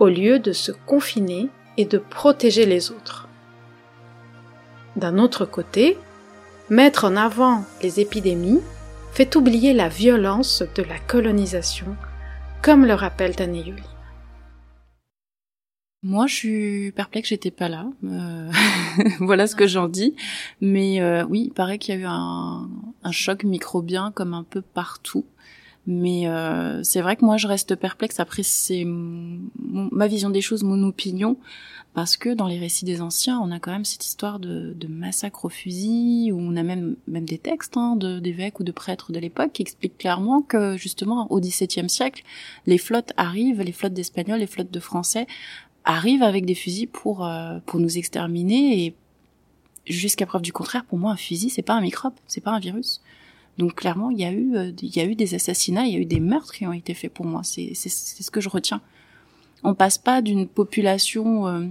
au 0.00 0.08
lieu 0.08 0.40
de 0.40 0.52
se 0.52 0.72
confiner 0.72 1.48
et 1.76 1.84
de 1.84 1.98
protéger 1.98 2.66
les 2.66 2.90
autres. 2.90 3.28
D'un 4.96 5.18
autre 5.18 5.44
côté, 5.44 5.96
mettre 6.68 7.04
en 7.04 7.16
avant 7.16 7.64
les 7.82 8.00
épidémies 8.00 8.60
fait 9.12 9.36
oublier 9.36 9.72
la 9.72 9.88
violence 9.88 10.64
de 10.74 10.82
la 10.82 10.98
colonisation, 10.98 11.96
comme 12.62 12.86
le 12.86 12.94
rappelle 12.94 13.36
Tanéuli. 13.36 13.82
Moi, 16.02 16.26
je 16.26 16.34
suis 16.34 16.92
perplexe, 16.92 17.28
j'étais 17.28 17.50
pas 17.50 17.68
là. 17.68 17.86
Euh, 18.04 18.50
voilà 19.20 19.46
ce 19.46 19.54
que 19.54 19.66
j'en 19.66 19.86
dis. 19.86 20.16
Mais 20.62 21.02
euh, 21.02 21.26
oui, 21.28 21.44
il 21.48 21.52
paraît 21.52 21.76
qu'il 21.76 21.94
y 21.94 21.98
a 21.98 22.00
eu 22.00 22.06
un, 22.06 22.70
un, 23.02 23.12
choc 23.12 23.44
microbien 23.44 24.10
comme 24.12 24.32
un 24.32 24.44
peu 24.44 24.62
partout. 24.62 25.26
Mais 25.86 26.28
euh, 26.28 26.82
c'est 26.82 27.00
vrai 27.00 27.16
que 27.16 27.24
moi, 27.24 27.36
je 27.36 27.46
reste 27.46 27.74
perplexe. 27.74 28.20
Après, 28.20 28.42
c'est 28.42 28.84
ma 28.86 30.06
vision 30.06 30.30
des 30.30 30.42
choses, 30.42 30.62
mon 30.62 30.82
opinion, 30.82 31.38
parce 31.94 32.16
que 32.16 32.32
dans 32.32 32.46
les 32.46 32.58
récits 32.58 32.84
des 32.84 33.00
anciens, 33.00 33.40
on 33.40 33.50
a 33.50 33.58
quand 33.58 33.72
même 33.72 33.84
cette 33.84 34.04
histoire 34.04 34.38
de, 34.38 34.74
de 34.74 34.86
massacre 34.86 35.46
au 35.46 35.48
fusil, 35.48 36.30
où 36.32 36.38
on 36.38 36.54
a 36.56 36.62
même 36.62 36.96
même 37.08 37.24
des 37.24 37.38
textes 37.38 37.76
hein, 37.76 37.96
d'évêques 37.96 38.60
ou 38.60 38.64
de 38.64 38.72
prêtres 38.72 39.10
de 39.10 39.18
l'époque 39.18 39.52
qui 39.52 39.62
expliquent 39.62 39.98
clairement 39.98 40.42
que 40.42 40.76
justement 40.76 41.26
au 41.32 41.40
XVIIe 41.40 41.88
siècle, 41.88 42.22
les 42.66 42.78
flottes 42.78 43.12
arrivent, 43.16 43.62
les 43.62 43.72
flottes 43.72 43.94
d'Espagnols, 43.94 44.40
les 44.40 44.46
flottes 44.46 44.70
de 44.70 44.80
Français 44.80 45.26
arrivent 45.84 46.22
avec 46.22 46.44
des 46.44 46.54
fusils 46.54 46.88
pour 46.88 47.26
euh, 47.26 47.58
pour 47.66 47.80
nous 47.80 47.98
exterminer. 47.98 48.84
Et 48.84 48.94
jusqu'à 49.86 50.26
preuve 50.26 50.42
du 50.42 50.52
contraire 50.52 50.84
pour 50.84 50.98
moi 50.98 51.10
un 51.12 51.16
fusil 51.16 51.50
c'est 51.50 51.62
pas 51.62 51.72
un 51.72 51.80
microbe 51.80 52.12
c'est 52.26 52.42
pas 52.42 52.50
un 52.50 52.60
virus 52.60 53.00
donc 53.60 53.76
clairement 53.76 54.10
il 54.10 54.18
y 54.18 54.24
a 54.24 54.32
eu 54.32 54.56
euh, 54.56 54.72
il 54.82 54.96
y 54.96 55.00
a 55.00 55.04
eu 55.04 55.14
des 55.14 55.34
assassinats 55.34 55.84
il 55.84 55.92
y 55.92 55.96
a 55.96 56.00
eu 56.00 56.06
des 56.06 56.18
meurtres 56.20 56.52
qui 56.52 56.66
ont 56.66 56.72
été 56.72 56.94
faits 56.94 57.12
pour 57.12 57.26
moi. 57.26 57.42
C'est 57.44 57.72
c'est 57.74 57.88
c'est 57.88 58.22
ce 58.22 58.30
que 58.30 58.40
je 58.40 58.48
retiens. 58.48 58.80
On 59.62 59.74
passe 59.74 59.98
pas 59.98 60.22
d'une 60.22 60.48
population 60.48 61.46
euh, 61.46 61.66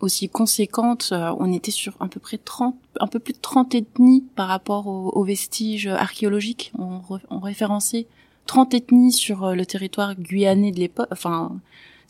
aussi 0.00 0.28
conséquente 0.28 1.12
on 1.12 1.52
était 1.52 1.70
sur 1.70 1.96
à 2.00 2.06
peu 2.06 2.20
près 2.20 2.38
30 2.38 2.74
un 3.00 3.06
peu 3.06 3.18
plus 3.18 3.34
de 3.34 3.40
30 3.40 3.74
ethnies 3.74 4.24
par 4.34 4.48
rapport 4.48 4.86
aux, 4.86 5.24
vestiges 5.24 5.88
archéologiques 5.88 6.72
on, 6.78 7.00
on 7.28 7.38
référençait 7.38 8.06
30 8.46 8.72
ethnies 8.72 9.12
sur 9.12 9.54
le 9.54 9.66
territoire 9.66 10.14
guyanais 10.14 10.72
de 10.72 10.78
l'époque 10.78 11.08
enfin 11.10 11.60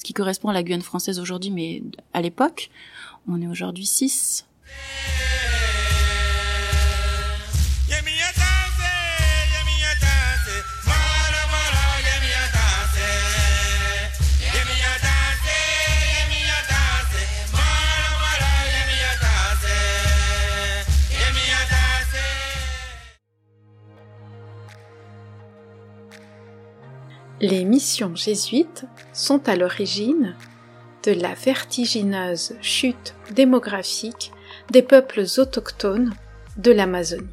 ce 0.01 0.05
qui 0.05 0.15
correspond 0.15 0.49
à 0.49 0.55
la 0.55 0.63
Guyane 0.63 0.81
française 0.81 1.21
aujourd'hui, 1.21 1.51
mais 1.51 1.83
à 2.15 2.23
l'époque, 2.23 2.71
on 3.29 3.43
est 3.43 3.47
aujourd'hui 3.47 3.85
6. 3.85 4.47
Les 27.43 27.65
missions 27.65 28.15
jésuites 28.15 28.85
sont 29.15 29.49
à 29.49 29.57
l'origine 29.57 30.37
de 31.05 31.13
la 31.13 31.33
vertigineuse 31.33 32.55
chute 32.61 33.15
démographique 33.31 34.33
des 34.71 34.83
peuples 34.83 35.25
autochtones 35.39 36.13
de 36.59 36.71
l'Amazonie. 36.71 37.33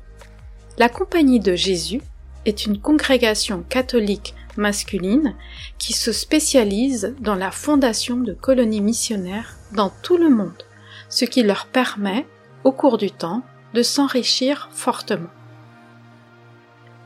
La 0.78 0.88
Compagnie 0.88 1.42
de 1.42 1.56
Jésus 1.56 2.02
est 2.46 2.66
une 2.66 2.80
congrégation 2.80 3.66
catholique 3.68 4.34
masculine 4.56 5.36
qui 5.78 5.92
se 5.92 6.14
spécialise 6.14 7.14
dans 7.20 7.36
la 7.36 7.52
fondation 7.52 8.16
de 8.16 8.32
colonies 8.32 8.80
missionnaires 8.80 9.58
dans 9.74 9.92
tout 10.04 10.16
le 10.16 10.30
monde, 10.30 10.64
ce 11.10 11.26
qui 11.26 11.44
leur 11.44 11.66
permet, 11.66 12.26
au 12.64 12.72
cours 12.72 12.98
du 12.98 13.12
temps, 13.12 13.44
de 13.74 13.84
s'enrichir 13.84 14.70
fortement. 14.72 15.30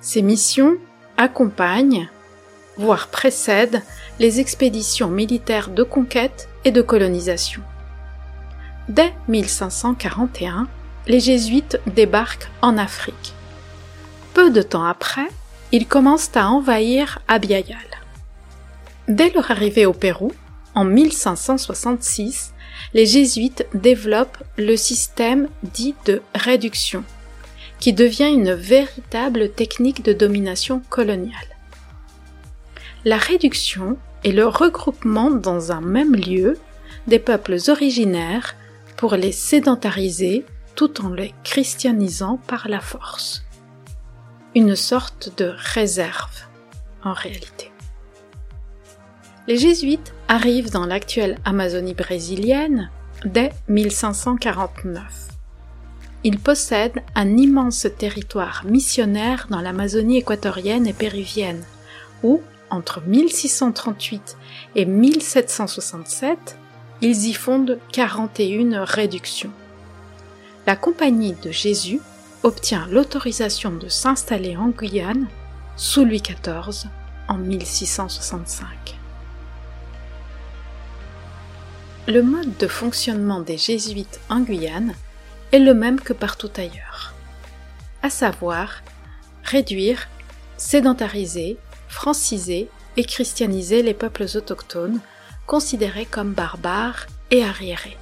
Ces 0.02 0.22
missions 0.22 0.78
accompagnent 1.18 2.08
voire 2.78 3.08
précède 3.08 3.82
les 4.20 4.40
expéditions 4.40 5.10
militaires 5.10 5.70
de 5.70 5.84
conquête 5.84 6.50
et 6.66 6.72
de 6.72 6.82
colonisation. 6.82 7.62
Dès 8.90 9.14
1541, 9.28 10.68
les 11.08 11.20
jésuites 11.20 11.80
débarquent 11.88 12.50
en 12.62 12.78
Afrique. 12.78 13.34
Peu 14.34 14.52
de 14.52 14.62
temps 14.62 14.86
après, 14.86 15.28
ils 15.72 15.88
commencent 15.88 16.36
à 16.36 16.50
envahir 16.50 17.20
Abiyal. 17.28 17.66
Dès 19.08 19.30
leur 19.32 19.52
arrivée 19.52 19.86
au 19.86 19.94
Pérou, 19.94 20.32
en 20.76 20.86
1566, 20.86 22.54
les 22.94 23.06
jésuites 23.06 23.68
développent 23.74 24.44
le 24.58 24.76
système 24.78 25.48
dit 25.64 25.96
de 26.06 26.22
réduction, 26.34 27.04
qui 27.80 27.94
devient 27.94 28.32
une 28.32 28.54
véritable 28.54 29.50
technique 29.52 30.04
de 30.04 30.14
domination 30.14 30.82
coloniale. 30.90 31.51
La 33.04 33.18
réduction 33.18 33.98
est 34.24 34.32
le 34.32 34.46
regroupement 34.46 35.32
dans 35.32 35.72
un 35.72 35.82
même 35.82 36.16
lieu 36.16 36.60
des 37.08 37.18
peuples 37.18 37.58
originaires 37.68 38.56
pour 38.96 39.16
les 39.16 39.32
sédentariser 39.32 40.46
tout 40.76 41.04
en 41.04 41.10
les 41.10 41.34
christianisant 41.44 42.38
par 42.48 42.70
la 42.70 42.80
force. 42.80 43.44
Une 44.54 44.76
sorte 44.76 45.36
de 45.40 45.52
réserve 45.58 46.44
en 47.04 47.14
réalité. 47.14 47.72
Les 49.48 49.58
jésuites 49.58 50.14
arrivent 50.28 50.70
dans 50.70 50.86
l'actuelle 50.86 51.40
Amazonie 51.44 51.96
brésilienne 51.96 52.92
dès 53.26 53.52
1549. 53.68 55.30
Ils 56.24 56.38
possèdent 56.38 57.02
un 57.16 57.36
immense 57.36 57.88
territoire 57.98 58.64
missionnaire 58.66 59.48
dans 59.50 59.62
l'Amazonie 59.62 60.18
équatorienne 60.18 60.86
et 60.86 60.94
péruvienne, 60.94 61.64
où 62.22 62.42
entre 62.72 63.02
1638 63.02 64.38
et 64.76 64.86
1767, 64.86 66.58
ils 67.02 67.28
y 67.28 67.34
fondent 67.34 67.80
41 67.92 68.84
réductions. 68.86 69.52
La 70.66 70.76
Compagnie 70.76 71.36
de 71.44 71.52
Jésus 71.52 72.00
obtient 72.44 72.88
l'autorisation 72.90 73.72
de 73.72 73.88
s'installer 73.88 74.58
en 74.58 74.70
Guyane 74.70 75.28
sous 75.76 76.06
Louis 76.06 76.22
XIV 76.22 76.90
en 77.28 77.38
1665. 77.38 78.68
Le 82.08 82.24
mode 82.24 82.58
de 82.58 82.68
fonctionnement 82.68 83.42
des 83.42 83.58
jésuites 83.58 84.20
en 84.30 84.40
Guyane 84.40 84.94
est 85.52 85.60
le 85.60 85.74
même 85.74 86.00
que 86.00 86.14
partout 86.14 86.52
ailleurs, 86.58 87.14
à 88.02 88.10
savoir 88.10 88.82
réduire, 89.44 90.08
sédentariser 90.58 91.58
franciser 91.92 92.70
et 92.98 93.04
christianiser 93.04 93.84
les 93.84 93.94
peuples 93.94 94.26
autochtones, 94.36 95.00
considérés 95.46 96.06
comme 96.06 96.34
barbares 96.34 97.06
et 97.30 97.44
arriérés. 97.44 97.98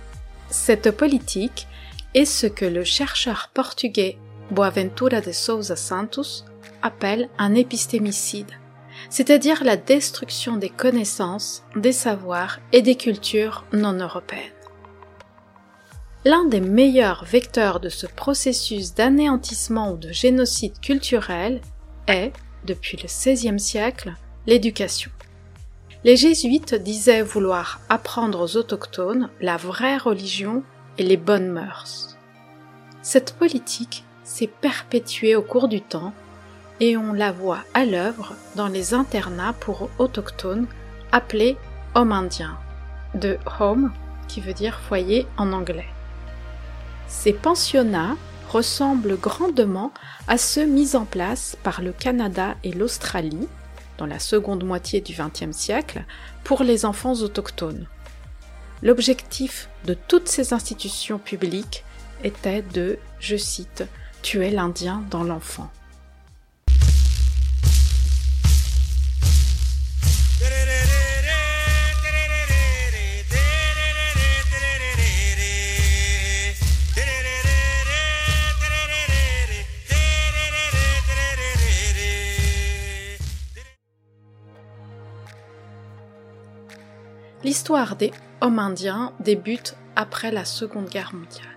Cette 0.50 0.92
politique 0.92 1.68
est 2.14 2.26
ce 2.26 2.48
que 2.48 2.66
le 2.66 2.84
chercheur 2.84 3.52
portugais 3.54 4.18
Boaventura 4.52 5.22
de 5.22 5.32
Souza 5.32 5.76
Santos 5.76 6.44
appelle 6.82 7.30
un 7.38 7.54
épistémicide, 7.54 8.52
c'est-à-dire 9.10 9.64
la 9.64 9.78
destruction 9.78 10.58
des 10.58 10.70
connaissances, 10.70 11.64
des 11.76 11.92
savoirs 11.92 12.60
et 12.72 12.82
des 12.82 12.96
cultures 12.96 13.66
non 13.74 13.94
européennes. 13.94 14.42
L'un 16.26 16.46
des 16.46 16.62
meilleurs 16.62 17.24
vecteurs 17.26 17.80
de 17.80 17.90
ce 17.90 18.06
processus 18.06 18.94
d'anéantissement 18.94 19.94
ou 19.94 19.98
de 19.98 20.12
génocide 20.12 20.80
culturel 20.80 21.62
est, 22.08 22.34
depuis 22.66 22.98
le 22.98 23.08
XVIe 23.08 23.60
siècle, 23.60 24.14
l'éducation. 24.48 25.12
Les 26.04 26.16
jésuites 26.16 26.76
disaient 26.76 27.22
vouloir 27.22 27.82
apprendre 27.90 28.42
aux 28.42 28.58
autochtones 28.58 29.30
la 29.42 29.58
vraie 29.58 29.98
religion 29.98 30.64
et 30.98 31.04
les 31.04 31.18
bonnes 31.18 31.50
mœurs. 31.50 32.18
Cette 33.02 33.34
politique 33.34 34.06
s'est 34.24 34.48
perpétuée 34.48 35.36
au 35.36 35.42
cours 35.42 35.68
du 35.68 35.82
temps 35.82 36.14
et 36.80 36.96
on 36.96 37.14
la 37.14 37.32
voit 37.32 37.64
à 37.74 37.86
l'œuvre 37.86 38.36
dans 38.56 38.68
les 38.68 38.94
internats 38.94 39.56
pour 39.60 39.90
autochtones 40.00 40.68
appelés 41.12 41.58
hommes 41.96 42.12
indiens, 42.12 42.58
de 43.16 43.38
home 43.60 43.92
qui 44.28 44.40
veut 44.40 44.54
dire 44.54 44.80
foyer 44.80 45.28
en 45.38 45.52
anglais. 45.52 45.90
Ces 47.08 47.34
pensionnats 47.34 48.16
ressemble 48.50 49.18
grandement 49.18 49.94
à 50.28 50.38
ceux 50.38 50.66
mis 50.66 50.96
en 50.96 51.06
place 51.06 51.56
par 51.64 51.82
le 51.82 51.94
Canada 51.94 52.56
et 52.64 52.72
l'Australie 52.72 53.48
dans 53.98 54.08
la 54.08 54.20
seconde 54.20 54.64
moitié 54.64 55.02
du 55.02 55.14
XXe 55.14 55.56
siècle 55.56 56.04
pour 56.44 56.64
les 56.64 56.86
enfants 56.86 57.16
autochtones. 57.16 57.88
L'objectif 58.82 59.70
de 59.86 59.94
toutes 59.94 60.28
ces 60.28 60.54
institutions 60.54 61.20
publiques 61.20 61.84
était 62.24 62.62
de, 62.62 62.98
je 63.20 63.36
cite, 63.36 63.84
tuer 64.22 64.50
l'Indien 64.50 65.04
dans 65.10 65.24
l'enfant. 65.24 65.70
L'histoire 87.50 87.96
des 87.96 88.12
hommes 88.42 88.60
indiens 88.60 89.12
débute 89.22 89.76
après 89.96 90.30
la 90.30 90.46
Seconde 90.46 90.88
Guerre 90.88 91.16
mondiale. 91.16 91.48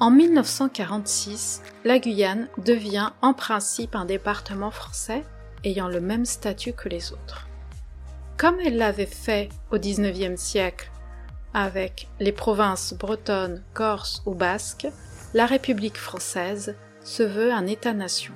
En 0.00 0.10
1946, 0.10 1.62
la 1.84 2.00
Guyane 2.00 2.48
devient 2.58 3.10
en 3.22 3.32
principe 3.32 3.94
un 3.94 4.06
département 4.06 4.72
français 4.72 5.22
ayant 5.62 5.86
le 5.86 6.00
même 6.00 6.24
statut 6.24 6.72
que 6.72 6.88
les 6.88 7.12
autres. 7.12 7.46
Comme 8.38 8.58
elle 8.58 8.76
l'avait 8.76 9.06
fait 9.06 9.50
au 9.70 9.78
XIXe 9.78 10.34
siècle 10.34 10.90
avec 11.54 12.08
les 12.18 12.32
provinces 12.32 12.94
bretonnes, 12.94 13.62
corses 13.72 14.24
ou 14.26 14.34
basques, 14.34 14.88
la 15.32 15.46
République 15.46 15.98
française 15.98 16.74
se 17.04 17.22
veut 17.22 17.52
un 17.52 17.68
État-nation, 17.68 18.34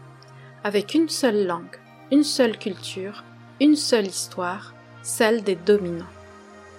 avec 0.63 0.95
une 0.95 1.09
seule 1.09 1.45
langue, 1.45 1.77
une 2.13 2.23
seule 2.23 2.57
culture, 2.57 3.25
une 3.61 3.75
seule 3.75 4.07
histoire, 4.07 4.75
celle 5.03 5.43
des 5.43 5.57
dominants. 5.57 6.07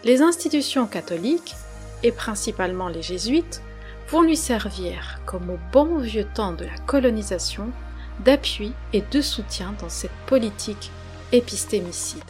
Les 0.05 0.21
institutions 0.21 0.85
catholiques, 0.85 1.55
et 2.03 2.11
principalement 2.11 2.89
les 2.89 3.01
jésuites, 3.01 3.63
vont 4.09 4.21
lui 4.21 4.37
servir, 4.37 5.19
comme 5.25 5.49
au 5.49 5.57
bon 5.73 5.97
vieux 5.97 6.27
temps 6.31 6.53
de 6.53 6.63
la 6.63 6.77
colonisation, 6.85 7.71
d'appui 8.23 8.73
et 8.93 9.01
de 9.01 9.19
soutien 9.19 9.73
dans 9.81 9.89
cette 9.89 10.11
politique 10.27 10.91
épistémicide. 11.31 12.21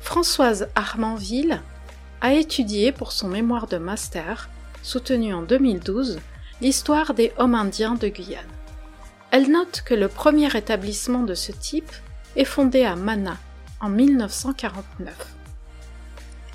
Françoise 0.00 0.68
Armanville 0.74 1.60
a 2.22 2.32
étudié 2.32 2.90
pour 2.90 3.12
son 3.12 3.28
mémoire 3.28 3.66
de 3.66 3.76
master, 3.76 4.48
soutenu 4.82 5.34
en 5.34 5.42
2012, 5.42 6.20
l'histoire 6.62 7.12
des 7.12 7.34
hommes 7.36 7.54
indiens 7.54 7.96
de 7.96 8.08
Guyane. 8.08 8.44
Elle 9.30 9.50
note 9.50 9.82
que 9.84 9.92
le 9.92 10.08
premier 10.08 10.56
établissement 10.56 11.22
de 11.22 11.34
ce 11.34 11.52
type 11.52 11.92
est 12.34 12.46
fondé 12.46 12.84
à 12.84 12.96
Mana 12.96 13.36
en 13.84 13.90
1949. 13.90 15.14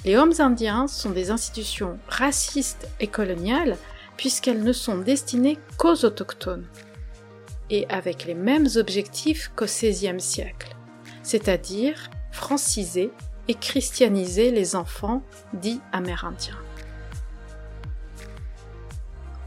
Les 0.03 0.17
hommes 0.17 0.33
indiens 0.39 0.87
sont 0.87 1.11
des 1.11 1.29
institutions 1.29 1.99
racistes 2.07 2.87
et 2.99 3.05
coloniales 3.05 3.77
puisqu'elles 4.17 4.63
ne 4.63 4.73
sont 4.73 4.97
destinées 4.97 5.59
qu'aux 5.77 6.05
autochtones 6.05 6.65
et 7.69 7.87
avec 7.89 8.25
les 8.25 8.33
mêmes 8.33 8.67
objectifs 8.77 9.51
qu'au 9.55 9.65
XVIe 9.65 10.19
siècle, 10.19 10.75
c'est-à-dire 11.21 12.09
franciser 12.31 13.11
et 13.47 13.53
christianiser 13.53 14.49
les 14.49 14.75
enfants 14.75 15.21
dits 15.53 15.81
amérindiens. 15.91 16.57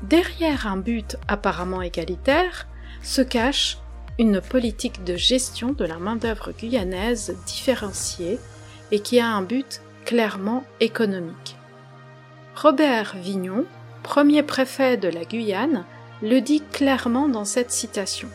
Derrière 0.03 0.69
un 0.69 0.77
but 0.77 1.17
apparemment 1.27 1.83
égalitaire 1.83 2.69
se 3.03 3.23
cache 3.23 3.79
une 4.19 4.41
politique 4.41 5.05
de 5.05 5.17
gestion 5.17 5.73
de 5.73 5.85
la 5.85 5.99
main-d'œuvre 5.99 6.53
guyanaise 6.53 7.37
différenciée 7.47 8.39
et 8.91 9.01
qui 9.01 9.19
a 9.21 9.27
un 9.27 9.43
but 9.43 9.81
clairement 10.05 10.65
économique. 10.81 11.57
Robert 12.55 13.17
Vignon, 13.17 13.65
premier 14.03 14.43
préfet 14.43 14.97
de 14.97 15.09
la 15.09 15.25
Guyane, 15.25 15.87
le 16.21 16.41
dit 16.41 16.61
clairement 16.61 17.29
dans 17.29 17.47
cette 17.47 17.71
citation. 17.71 18.29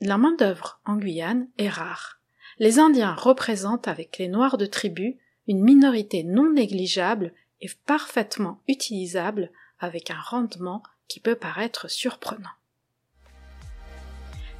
La 0.00 0.16
main-d'œuvre 0.16 0.80
en 0.84 0.96
Guyane 0.96 1.48
est 1.58 1.68
rare. 1.68 2.20
Les 2.58 2.78
Indiens 2.78 3.14
représentent 3.14 3.88
avec 3.88 4.18
les 4.18 4.28
Noirs 4.28 4.58
de 4.58 4.66
tribu 4.66 5.18
une 5.48 5.62
minorité 5.62 6.22
non 6.22 6.52
négligeable 6.52 7.34
et 7.60 7.68
parfaitement 7.86 8.62
utilisable 8.68 9.50
avec 9.80 10.10
un 10.10 10.20
rendement 10.20 10.82
qui 11.08 11.20
peut 11.20 11.36
paraître 11.36 11.90
surprenant. 11.90 12.50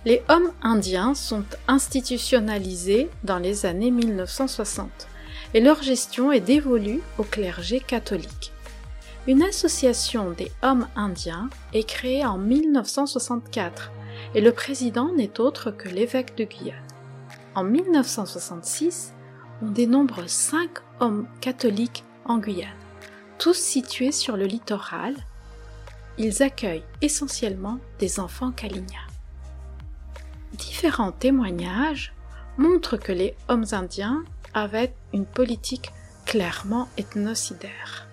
Les 0.06 0.22
hommes 0.28 0.52
indiens 0.60 1.14
sont 1.14 1.44
institutionnalisés 1.66 3.08
dans 3.22 3.38
les 3.38 3.64
années 3.64 3.90
1960 3.90 5.08
et 5.54 5.60
leur 5.60 5.82
gestion 5.82 6.30
est 6.30 6.40
dévolue 6.40 7.00
au 7.16 7.22
clergé 7.22 7.80
catholique. 7.80 8.52
Une 9.26 9.42
association 9.42 10.32
des 10.32 10.52
hommes 10.62 10.86
indiens 10.94 11.48
est 11.72 11.88
créée 11.88 12.26
en 12.26 12.36
1964 12.36 13.92
et 14.34 14.42
le 14.42 14.52
président 14.52 15.10
n'est 15.14 15.40
autre 15.40 15.70
que 15.70 15.88
l'évêque 15.88 16.36
de 16.36 16.44
Guyane. 16.44 16.76
En 17.54 17.64
1966, 17.64 19.14
on 19.62 19.70
dénombre 19.70 20.24
cinq 20.26 20.80
hommes 21.00 21.26
catholiques 21.40 22.04
en 22.26 22.36
Guyane, 22.36 22.68
tous 23.38 23.54
situés 23.54 24.12
sur 24.12 24.36
le 24.36 24.44
littoral. 24.44 25.14
Ils 26.18 26.42
accueillent 26.42 26.84
essentiellement 27.00 27.78
des 27.98 28.20
enfants 28.20 28.52
kalinia 28.52 29.00
différents 30.54 31.12
témoignages 31.12 32.14
montrent 32.56 32.96
que 32.96 33.12
les 33.12 33.36
hommes 33.48 33.66
indiens 33.72 34.24
avaient 34.54 34.94
une 35.12 35.26
politique 35.26 35.90
clairement 36.24 36.88
ethnocidaire. 36.96 38.08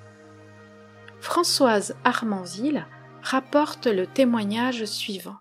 Françoise 1.20 1.96
Armanville 2.04 2.86
rapporte 3.22 3.86
le 3.88 4.08
témoignage 4.08 4.86
suivant. 4.86 5.38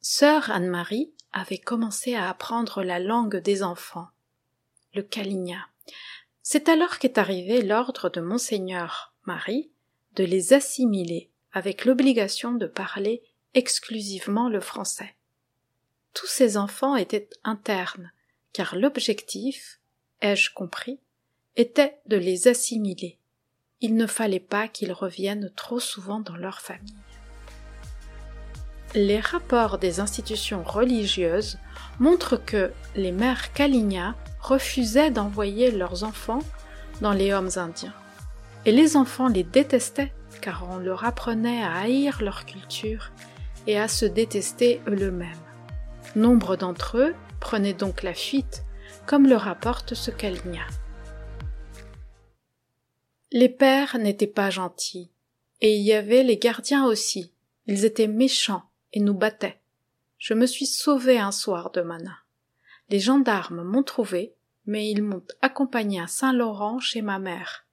Sœur 0.00 0.50
Anne-Marie 0.50 1.12
avait 1.32 1.58
commencé 1.58 2.14
à 2.14 2.28
apprendre 2.28 2.82
la 2.82 2.98
langue 2.98 3.36
des 3.36 3.62
enfants, 3.62 4.08
le 4.94 5.02
Kalinia. 5.02 5.66
C'est 6.42 6.68
alors 6.68 6.98
qu'est 6.98 7.18
arrivé 7.18 7.62
l'ordre 7.62 8.08
de 8.08 8.20
Monseigneur 8.20 9.14
Marie 9.26 9.70
de 10.16 10.24
les 10.24 10.54
assimiler 10.54 11.30
avec 11.52 11.84
l'obligation 11.84 12.52
de 12.52 12.66
parler 12.66 13.22
exclusivement 13.54 14.48
le 14.48 14.60
français 14.60 15.14
tous 16.14 16.26
ces 16.26 16.56
enfants 16.56 16.96
étaient 16.96 17.28
internes, 17.44 18.10
car 18.52 18.76
l'objectif, 18.76 19.80
ai-je 20.20 20.52
compris, 20.52 20.98
était 21.56 21.98
de 22.06 22.16
les 22.16 22.48
assimiler. 22.48 23.18
Il 23.80 23.96
ne 23.96 24.06
fallait 24.06 24.40
pas 24.40 24.68
qu'ils 24.68 24.92
reviennent 24.92 25.50
trop 25.56 25.80
souvent 25.80 26.20
dans 26.20 26.36
leur 26.36 26.60
famille. 26.60 26.94
Les 28.94 29.20
rapports 29.20 29.78
des 29.78 30.00
institutions 30.00 30.64
religieuses 30.64 31.58
montrent 32.00 32.36
que 32.36 32.72
les 32.96 33.12
mères 33.12 33.52
Kaligna 33.52 34.16
refusaient 34.40 35.10
d'envoyer 35.10 35.70
leurs 35.70 36.02
enfants 36.02 36.42
dans 37.00 37.12
les 37.12 37.32
hommes 37.32 37.50
indiens. 37.56 37.94
Et 38.66 38.72
les 38.72 38.96
enfants 38.96 39.28
les 39.28 39.44
détestaient 39.44 40.12
car 40.40 40.66
on 40.70 40.78
leur 40.78 41.04
apprenait 41.04 41.62
à 41.62 41.76
haïr 41.76 42.22
leur 42.22 42.46
culture 42.46 43.10
et 43.66 43.78
à 43.78 43.88
se 43.88 44.06
détester 44.06 44.80
eux-mêmes. 44.88 45.49
Nombre 46.16 46.56
d'entre 46.56 46.98
eux 46.98 47.14
prenaient 47.40 47.74
donc 47.74 48.02
la 48.02 48.14
fuite, 48.14 48.64
comme 49.06 49.28
le 49.28 49.36
rapporte 49.36 49.94
ce. 49.94 50.10
Les 53.32 53.48
pères 53.48 53.96
n'étaient 53.98 54.26
pas 54.26 54.50
gentils, 54.50 55.10
et 55.60 55.76
il 55.76 55.82
y 55.82 55.92
avait 55.92 56.24
les 56.24 56.36
gardiens 56.36 56.84
aussi. 56.86 57.32
Ils 57.66 57.84
étaient 57.84 58.08
méchants 58.08 58.64
et 58.92 59.00
nous 59.00 59.14
battaient. 59.14 59.60
Je 60.18 60.34
me 60.34 60.46
suis 60.46 60.66
sauvé 60.66 61.18
un 61.18 61.32
soir 61.32 61.70
de 61.70 61.80
Mana. 61.80 62.18
Les 62.88 62.98
gendarmes 62.98 63.62
m'ont 63.62 63.84
trouvé, 63.84 64.34
mais 64.66 64.90
ils 64.90 65.02
m'ont 65.02 65.24
accompagné 65.42 66.00
à 66.00 66.08
Saint-Laurent 66.08 66.80
chez 66.80 67.02
ma 67.02 67.20
mère. 67.20 67.66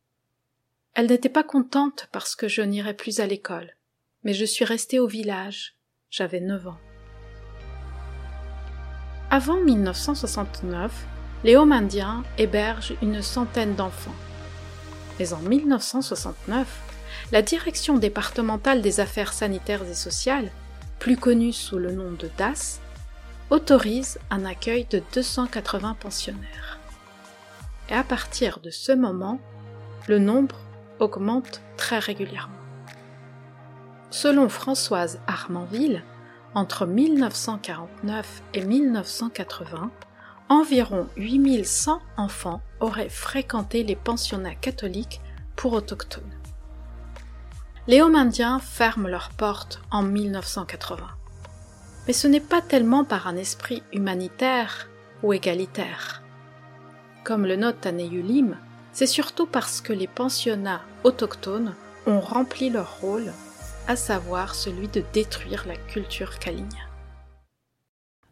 Elle 0.93 1.07
n'était 1.07 1.29
pas 1.29 1.43
contente 1.43 2.07
parce 2.11 2.35
que 2.35 2.47
je 2.47 2.61
n'irais 2.61 2.95
plus 2.95 3.19
à 3.19 3.25
l'école, 3.25 3.75
mais 4.23 4.33
je 4.33 4.45
suis 4.45 4.65
restée 4.65 4.99
au 4.99 5.07
village. 5.07 5.75
J'avais 6.09 6.39
neuf 6.39 6.67
ans. 6.67 6.77
Avant 9.29 9.57
1969, 9.57 11.05
les 11.43 11.57
Hommes 11.57 11.73
indiens 11.73 12.23
hébergent 12.37 12.95
une 13.01 13.21
centaine 13.21 13.75
d'enfants. 13.75 14.15
Mais 15.19 15.33
en 15.33 15.39
1969, 15.39 16.65
la 17.33 17.41
Direction 17.41 17.97
départementale 17.97 18.81
des 18.81 19.01
affaires 19.01 19.33
sanitaires 19.33 19.83
et 19.83 19.95
sociales, 19.95 20.49
plus 20.99 21.17
connue 21.17 21.51
sous 21.51 21.77
le 21.77 21.91
nom 21.91 22.11
de 22.11 22.29
DAS, 22.37 22.79
autorise 23.49 24.17
un 24.29 24.45
accueil 24.45 24.87
de 24.89 25.03
280 25.13 25.97
pensionnaires. 25.99 26.79
Et 27.89 27.95
à 27.95 28.03
partir 28.03 28.59
de 28.61 28.69
ce 28.69 28.93
moment, 28.93 29.41
le 30.07 30.19
nombre 30.19 30.55
augmente 30.99 31.61
très 31.75 31.99
régulièrement. 31.99 32.53
Selon 34.09 34.47
Françoise 34.47 35.19
Armanville, 35.27 36.01
entre 36.57 36.87
1949 36.87 38.41
et 38.55 38.65
1980, 38.65 39.91
environ 40.49 41.07
8100 41.15 41.99
enfants 42.17 42.61
auraient 42.79 43.09
fréquenté 43.09 43.83
les 43.83 43.95
pensionnats 43.95 44.55
catholiques 44.55 45.21
pour 45.55 45.73
autochtones. 45.73 46.23
Les 47.85 48.01
hommes 48.01 48.15
indiens 48.15 48.57
ferment 48.57 49.07
leurs 49.07 49.29
portes 49.29 49.81
en 49.91 50.01
1980. 50.01 50.97
Mais 52.07 52.13
ce 52.13 52.27
n'est 52.27 52.39
pas 52.39 52.63
tellement 52.63 53.03
par 53.03 53.27
un 53.27 53.35
esprit 53.35 53.83
humanitaire 53.93 54.89
ou 55.21 55.33
égalitaire. 55.33 56.23
Comme 57.23 57.45
le 57.45 57.55
note 57.55 57.81
Taneyulim, 57.81 58.57
c'est 58.93 59.05
surtout 59.05 59.45
parce 59.45 59.79
que 59.79 59.93
les 59.93 60.07
pensionnats 60.07 60.81
autochtones 61.03 61.75
ont 62.07 62.19
rempli 62.19 62.71
leur 62.71 62.99
rôle 62.99 63.31
à 63.87 63.95
savoir 63.95 64.53
celui 64.53 64.89
de 64.89 65.01
détruire 65.13 65.65
la 65.65 65.77
culture 65.77 66.39
Kalinia. 66.39 66.89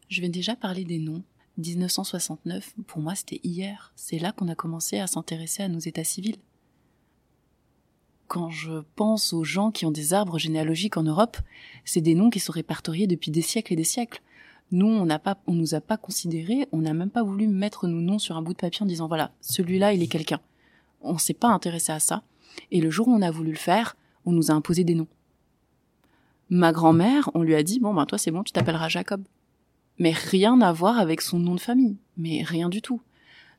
Je 0.09 0.19
vais 0.19 0.27
déjà 0.27 0.55
parler 0.55 0.83
des 0.83 0.99
noms. 0.99 1.23
1969, 1.57 2.73
pour 2.85 3.01
moi, 3.01 3.15
c'était 3.15 3.39
hier. 3.41 3.93
C'est 3.95 4.19
là 4.19 4.33
qu'on 4.33 4.49
a 4.49 4.55
commencé 4.55 4.99
à 4.99 5.07
s'intéresser 5.07 5.63
à 5.63 5.69
nos 5.69 5.79
états 5.79 6.03
civils. 6.03 6.35
Quand 8.27 8.49
je 8.49 8.81
pense 8.97 9.31
aux 9.31 9.45
gens 9.45 9.71
qui 9.71 9.85
ont 9.85 9.91
des 9.91 10.13
arbres 10.13 10.37
généalogiques 10.37 10.97
en 10.97 11.03
Europe, 11.03 11.37
c'est 11.85 12.01
des 12.01 12.15
noms 12.15 12.29
qui 12.29 12.41
sont 12.41 12.51
répertoriés 12.51 13.07
depuis 13.07 13.31
des 13.31 13.41
siècles 13.41 13.71
et 13.71 13.77
des 13.77 13.85
siècles. 13.85 14.21
Nous, 14.71 14.87
on 14.87 15.05
n'a 15.05 15.19
pas, 15.19 15.37
on 15.47 15.53
nous 15.53 15.73
a 15.73 15.79
pas 15.79 15.95
considérés, 15.95 16.67
on 16.73 16.79
n'a 16.79 16.93
même 16.93 17.11
pas 17.11 17.23
voulu 17.23 17.47
mettre 17.47 17.87
nos 17.87 18.01
noms 18.01 18.19
sur 18.19 18.35
un 18.35 18.41
bout 18.41 18.53
de 18.53 18.57
papier 18.57 18.83
en 18.83 18.87
disant 18.87 19.07
voilà, 19.07 19.31
celui-là, 19.39 19.93
il 19.93 20.03
est 20.03 20.07
quelqu'un. 20.07 20.41
On 20.99 21.17
s'est 21.17 21.33
pas 21.33 21.47
intéressé 21.47 21.93
à 21.93 22.01
ça. 22.01 22.23
Et 22.71 22.81
le 22.81 22.89
jour 22.89 23.07
où 23.07 23.13
on 23.13 23.21
a 23.21 23.31
voulu 23.31 23.51
le 23.51 23.57
faire, 23.57 23.95
on 24.25 24.33
nous 24.33 24.51
a 24.51 24.53
imposé 24.53 24.83
des 24.83 24.95
noms. 24.95 25.07
Ma 26.49 26.71
grand-mère, 26.71 27.29
on 27.33 27.41
lui 27.41 27.55
a 27.55 27.63
dit 27.63 27.79
bon 27.79 27.93
ben 27.93 28.05
toi 28.05 28.17
c'est 28.17 28.31
bon, 28.31 28.43
tu 28.43 28.51
t'appelleras 28.51 28.89
Jacob. 28.89 29.23
Mais 29.97 30.11
rien 30.11 30.59
à 30.61 30.71
voir 30.73 30.99
avec 30.99 31.21
son 31.21 31.39
nom 31.39 31.55
de 31.55 31.59
famille, 31.59 31.97
mais 32.17 32.43
rien 32.43 32.69
du 32.69 32.81
tout. 32.81 33.01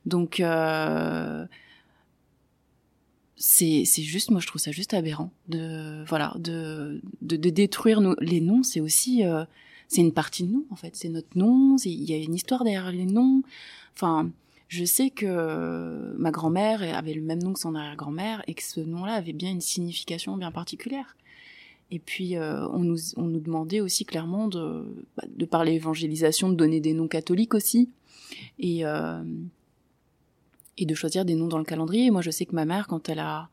Donc 0.05 0.39
euh, 0.39 1.45
c'est 3.35 3.83
juste 3.85 4.31
moi 4.31 4.39
je 4.39 4.47
trouve 4.47 4.61
ça 4.61 4.71
juste 4.71 4.93
aberrant 4.93 5.31
de 5.47 6.03
voilà 6.07 6.33
de 6.39 7.01
de, 7.21 7.35
de 7.35 7.49
détruire 7.49 8.01
nos, 8.01 8.15
les 8.21 8.39
noms, 8.39 8.63
c'est 8.63 8.79
aussi 8.79 9.25
euh, 9.25 9.43
c'est 9.89 10.01
une 10.01 10.13
partie 10.13 10.43
de 10.43 10.51
nous 10.51 10.65
en 10.69 10.75
fait, 10.75 10.95
c'est 10.95 11.09
notre 11.09 11.37
nom, 11.37 11.75
il 11.83 12.03
y 12.09 12.13
a 12.13 12.17
une 12.17 12.35
histoire 12.35 12.63
derrière 12.63 12.91
les 12.91 13.05
noms. 13.05 13.41
Enfin, 13.95 14.29
je 14.69 14.85
sais 14.85 15.09
que 15.09 16.15
ma 16.17 16.31
grand-mère 16.31 16.81
avait 16.95 17.13
le 17.13 17.21
même 17.21 17.41
nom 17.41 17.53
que 17.53 17.59
son 17.59 17.75
arrière-grand-mère 17.75 18.43
et 18.47 18.53
que 18.53 18.63
ce 18.63 18.79
nom-là 18.79 19.13
avait 19.13 19.33
bien 19.33 19.51
une 19.51 19.61
signification 19.61 20.37
bien 20.37 20.51
particulière. 20.51 21.15
Et 21.89 21.99
puis 21.99 22.35
euh, 22.35 22.67
on, 22.69 22.79
nous, 22.79 22.97
on 23.15 23.23
nous 23.23 23.39
demandait 23.39 23.79
aussi 23.79 24.03
clairement 24.05 24.47
de, 24.47 24.83
bah, 25.15 25.23
de 25.27 25.45
parler 25.45 25.73
évangélisation, 25.73 26.49
de 26.49 26.55
donner 26.55 26.81
des 26.81 26.93
noms 26.93 27.07
catholiques 27.07 27.53
aussi, 27.53 27.89
et, 28.59 28.85
euh, 28.85 29.23
et 30.77 30.85
de 30.85 30.93
choisir 30.93 31.23
des 31.23 31.35
noms 31.35 31.47
dans 31.47 31.59
le 31.59 31.63
calendrier. 31.63 32.11
Moi 32.11 32.21
je 32.21 32.31
sais 32.31 32.45
que 32.45 32.55
ma 32.55 32.65
mère, 32.65 32.87
quand 32.87 33.07
elle 33.07 33.19
a, 33.19 33.49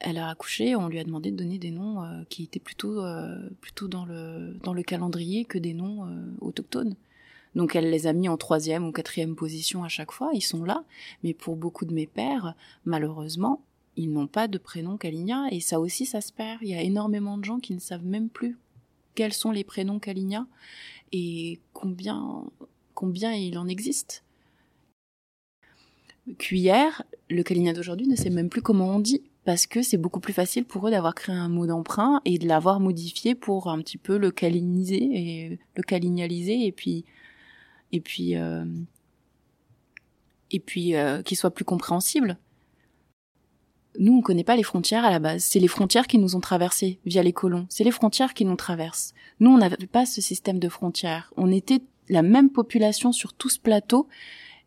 elle 0.00 0.18
a 0.18 0.28
accouché, 0.28 0.74
on 0.74 0.88
lui 0.88 0.98
a 0.98 1.04
demandé 1.04 1.30
de 1.30 1.36
donner 1.36 1.58
des 1.58 1.70
noms 1.70 2.02
euh, 2.02 2.22
qui 2.28 2.42
étaient 2.42 2.58
plutôt, 2.58 3.02
plutôt 3.60 3.86
dans, 3.86 4.04
le, 4.04 4.56
dans 4.64 4.72
le 4.72 4.82
calendrier 4.82 5.44
que 5.44 5.58
des 5.58 5.74
noms 5.74 6.08
autochtones. 6.40 6.96
Donc 7.54 7.74
elle 7.76 7.90
les 7.90 8.06
a 8.06 8.12
mis 8.12 8.28
en 8.28 8.36
troisième 8.36 8.86
ou 8.86 8.92
quatrième 8.92 9.34
position 9.34 9.84
à 9.84 9.88
chaque 9.88 10.12
fois, 10.12 10.30
ils 10.34 10.40
sont 10.40 10.64
là. 10.64 10.84
Mais 11.22 11.34
pour 11.34 11.56
beaucoup 11.56 11.84
de 11.84 11.92
mes 11.92 12.06
pères, 12.06 12.54
malheureusement, 12.84 13.62
ils 13.96 14.12
n'ont 14.12 14.26
pas 14.26 14.48
de 14.48 14.58
prénom 14.58 14.96
Kaligna 14.96 15.46
et 15.50 15.60
ça 15.60 15.80
aussi 15.80 16.06
ça 16.06 16.20
se 16.20 16.32
perd. 16.32 16.58
Il 16.62 16.68
y 16.68 16.74
a 16.74 16.82
énormément 16.82 17.38
de 17.38 17.44
gens 17.44 17.58
qui 17.58 17.74
ne 17.74 17.80
savent 17.80 18.04
même 18.04 18.28
plus 18.28 18.56
quels 19.14 19.32
sont 19.32 19.50
les 19.50 19.64
prénoms 19.64 19.98
Kaligna 19.98 20.46
et 21.12 21.60
combien 21.72 22.44
combien 22.94 23.32
il 23.32 23.58
en 23.58 23.66
existe. 23.66 24.24
Cuillère, 26.38 27.02
le 27.28 27.42
Kaligna 27.42 27.72
d'aujourd'hui 27.72 28.06
ne 28.06 28.16
sait 28.16 28.30
même 28.30 28.48
plus 28.48 28.62
comment 28.62 28.88
on 28.88 29.00
dit 29.00 29.22
parce 29.44 29.66
que 29.66 29.82
c'est 29.82 29.96
beaucoup 29.96 30.20
plus 30.20 30.32
facile 30.32 30.64
pour 30.64 30.86
eux 30.86 30.90
d'avoir 30.90 31.14
créé 31.14 31.34
un 31.34 31.48
mot 31.48 31.66
d'emprunt 31.66 32.20
et 32.24 32.38
de 32.38 32.46
l'avoir 32.46 32.78
modifié 32.78 33.34
pour 33.34 33.68
un 33.68 33.78
petit 33.78 33.96
peu 33.96 34.18
le 34.18 34.30
caliniser 34.30 35.02
et 35.02 35.58
le 35.74 35.82
calignaliser 35.82 36.66
et 36.66 36.72
puis 36.72 37.04
et 37.92 38.00
puis 38.00 38.36
euh, 38.36 38.64
et 40.50 40.60
puis 40.60 40.94
euh, 40.94 41.22
qu'il 41.22 41.36
soit 41.36 41.50
plus 41.50 41.64
compréhensible 41.64 42.38
nous, 44.00 44.16
on 44.16 44.22
connaît 44.22 44.44
pas 44.44 44.56
les 44.56 44.62
frontières 44.62 45.04
à 45.04 45.10
la 45.10 45.18
base. 45.18 45.44
C'est 45.44 45.58
les 45.58 45.68
frontières 45.68 46.06
qui 46.06 46.16
nous 46.16 46.34
ont 46.34 46.40
traversées 46.40 46.98
via 47.04 47.22
les 47.22 47.34
colons. 47.34 47.66
C'est 47.68 47.84
les 47.84 47.90
frontières 47.90 48.32
qui 48.32 48.46
nous 48.46 48.56
traversent. 48.56 49.12
Nous, 49.40 49.50
on 49.50 49.58
n'avait 49.58 49.86
pas 49.86 50.06
ce 50.06 50.22
système 50.22 50.58
de 50.58 50.70
frontières. 50.70 51.30
On 51.36 51.52
était 51.52 51.82
la 52.08 52.22
même 52.22 52.48
population 52.48 53.12
sur 53.12 53.34
tout 53.34 53.50
ce 53.50 53.60
plateau. 53.60 54.08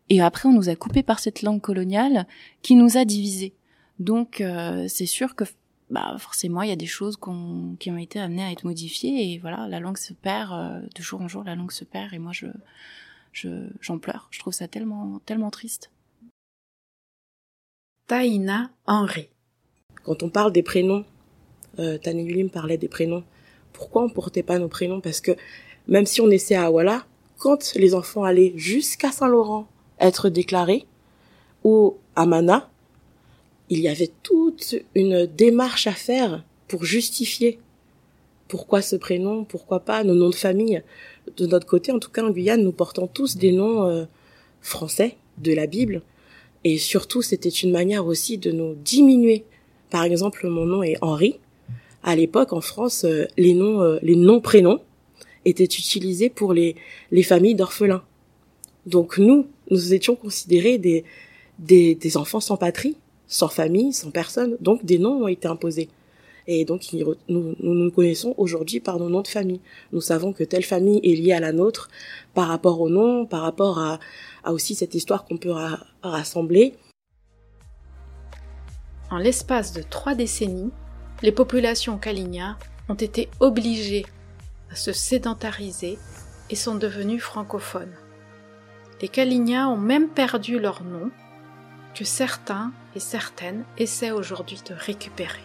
Et 0.08 0.20
après, 0.20 0.48
on 0.48 0.52
nous 0.52 0.68
a 0.68 0.76
coupés 0.76 1.02
par 1.02 1.18
cette 1.18 1.42
langue 1.42 1.60
coloniale 1.60 2.28
qui 2.62 2.76
nous 2.76 2.96
a 2.96 3.04
divisés. 3.04 3.54
Donc, 3.98 4.40
euh, 4.40 4.86
c'est 4.86 5.04
sûr 5.04 5.34
que, 5.34 5.42
bah, 5.90 6.14
forcément, 6.20 6.62
il 6.62 6.68
y 6.68 6.72
a 6.72 6.76
des 6.76 6.86
choses 6.86 7.16
qui 7.16 7.90
ont 7.90 7.98
été 7.98 8.20
amenées 8.20 8.44
à 8.44 8.52
être 8.52 8.62
modifiées. 8.62 9.32
Et 9.32 9.38
voilà, 9.38 9.66
la 9.66 9.80
langue 9.80 9.98
se 9.98 10.12
perd 10.12 10.52
euh, 10.52 10.80
de 10.94 11.02
jour 11.02 11.20
en 11.20 11.26
jour. 11.26 11.42
La 11.42 11.56
langue 11.56 11.72
se 11.72 11.84
perd. 11.84 12.14
Et 12.14 12.20
moi, 12.20 12.30
je, 12.32 12.46
je, 13.32 13.48
j'en 13.80 13.98
pleure. 13.98 14.28
Je 14.30 14.38
trouve 14.38 14.52
ça 14.52 14.68
tellement, 14.68 15.20
tellement 15.26 15.50
triste. 15.50 15.90
Taïna 18.06 18.70
Henry. 18.86 19.28
Quand 20.04 20.22
on 20.22 20.28
parle 20.28 20.52
des 20.52 20.62
prénoms, 20.62 21.04
euh, 21.78 21.96
Tani 21.96 22.44
parlait 22.50 22.76
des 22.76 22.88
prénoms. 22.88 23.24
Pourquoi 23.72 24.02
on 24.02 24.10
portait 24.10 24.42
pas 24.42 24.58
nos 24.58 24.68
prénoms? 24.68 25.00
Parce 25.00 25.22
que 25.22 25.32
même 25.88 26.04
si 26.04 26.20
on 26.20 26.30
essaie 26.30 26.54
à 26.54 26.66
Awala, 26.66 27.06
quand 27.38 27.74
les 27.74 27.94
enfants 27.94 28.24
allaient 28.24 28.52
jusqu'à 28.56 29.10
Saint-Laurent 29.10 29.66
être 30.00 30.28
déclarés, 30.28 30.84
ou 31.64 31.96
à 32.14 32.26
Mana, 32.26 32.70
il 33.70 33.80
y 33.80 33.88
avait 33.88 34.10
toute 34.22 34.76
une 34.94 35.24
démarche 35.24 35.86
à 35.86 35.92
faire 35.92 36.44
pour 36.68 36.84
justifier 36.84 37.58
pourquoi 38.48 38.82
ce 38.82 38.96
prénom, 38.96 39.44
pourquoi 39.44 39.80
pas 39.80 40.04
nos 40.04 40.14
noms 40.14 40.28
de 40.28 40.34
famille. 40.34 40.82
De 41.38 41.46
notre 41.46 41.66
côté, 41.66 41.90
en 41.90 41.98
tout 41.98 42.10
cas 42.10 42.22
en 42.22 42.30
Guyane, 42.30 42.62
nous 42.62 42.72
portons 42.72 43.06
tous 43.06 43.38
des 43.38 43.52
noms 43.52 43.88
euh, 43.88 44.04
français 44.60 45.16
de 45.38 45.54
la 45.54 45.66
Bible, 45.66 46.02
et 46.64 46.78
surtout, 46.78 47.22
c'était 47.22 47.50
une 47.50 47.70
manière 47.70 48.06
aussi 48.06 48.38
de 48.38 48.50
nous 48.50 48.74
diminuer. 48.74 49.44
Par 49.90 50.04
exemple, 50.04 50.48
mon 50.48 50.64
nom 50.64 50.82
est 50.82 50.96
Henri. 51.02 51.38
À 52.02 52.16
l'époque, 52.16 52.52
en 52.52 52.60
France, 52.60 53.04
euh, 53.04 53.26
les 53.36 53.54
noms, 53.54 53.82
euh, 53.82 53.98
les 54.02 54.16
noms 54.16 54.40
prénoms 54.40 54.80
étaient 55.44 55.64
utilisés 55.64 56.30
pour 56.30 56.54
les, 56.54 56.74
les 57.10 57.22
familles 57.22 57.54
d'orphelins. 57.54 58.02
Donc 58.86 59.18
nous, 59.18 59.46
nous 59.70 59.94
étions 59.94 60.16
considérés 60.16 60.78
des, 60.78 61.04
des, 61.58 61.94
des 61.94 62.16
enfants 62.16 62.40
sans 62.40 62.56
patrie, 62.56 62.96
sans 63.26 63.48
famille, 63.48 63.92
sans 63.92 64.10
personne. 64.10 64.56
Donc 64.60 64.84
des 64.84 64.98
noms 64.98 65.24
ont 65.24 65.28
été 65.28 65.48
imposés. 65.48 65.88
Et 66.46 66.64
donc 66.64 66.82
nous, 67.28 67.54
nous 67.58 67.90
connaissons 67.90 68.34
aujourd'hui 68.36 68.80
par 68.80 68.98
nos 68.98 69.08
noms 69.08 69.22
de 69.22 69.28
famille. 69.28 69.60
Nous 69.92 70.00
savons 70.00 70.32
que 70.32 70.44
telle 70.44 70.64
famille 70.64 71.00
est 71.02 71.14
liée 71.14 71.32
à 71.32 71.40
la 71.40 71.52
nôtre 71.52 71.88
par 72.34 72.48
rapport 72.48 72.80
au 72.80 72.90
nom, 72.90 73.26
par 73.26 73.42
rapport 73.42 73.78
à, 73.78 73.98
aussi 74.46 74.74
cette 74.74 74.94
histoire 74.94 75.24
qu'on 75.24 75.38
peut 75.38 75.54
rassembler. 76.02 76.74
En 79.10 79.18
l'espace 79.18 79.72
de 79.72 79.82
trois 79.82 80.14
décennies, 80.14 80.70
les 81.22 81.32
populations 81.32 81.98
Kaligna 81.98 82.58
ont 82.88 82.94
été 82.94 83.28
obligées 83.40 84.04
à 84.70 84.74
se 84.74 84.92
sédentariser 84.92 85.98
et 86.50 86.56
sont 86.56 86.74
devenues 86.74 87.20
francophones. 87.20 87.94
Les 89.00 89.08
Kaligna 89.08 89.68
ont 89.68 89.78
même 89.78 90.08
perdu 90.08 90.58
leur 90.58 90.82
nom 90.82 91.10
que 91.94 92.04
certains 92.04 92.72
et 92.94 93.00
certaines 93.00 93.64
essaient 93.78 94.10
aujourd'hui 94.10 94.60
de 94.68 94.74
récupérer. 94.74 95.40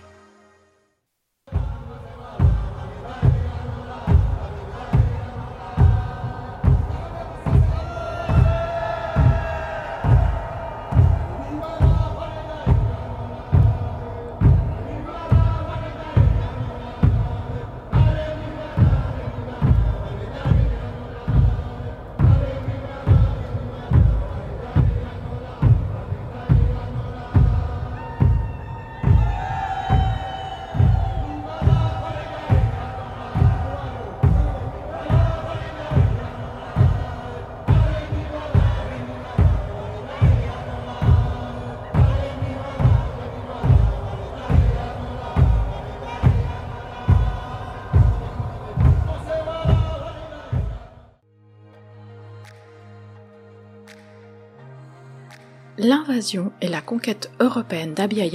L'invasion 55.89 56.51
et 56.61 56.67
la 56.67 56.81
conquête 56.81 57.31
européenne 57.39 57.95
d'Abya 57.95 58.27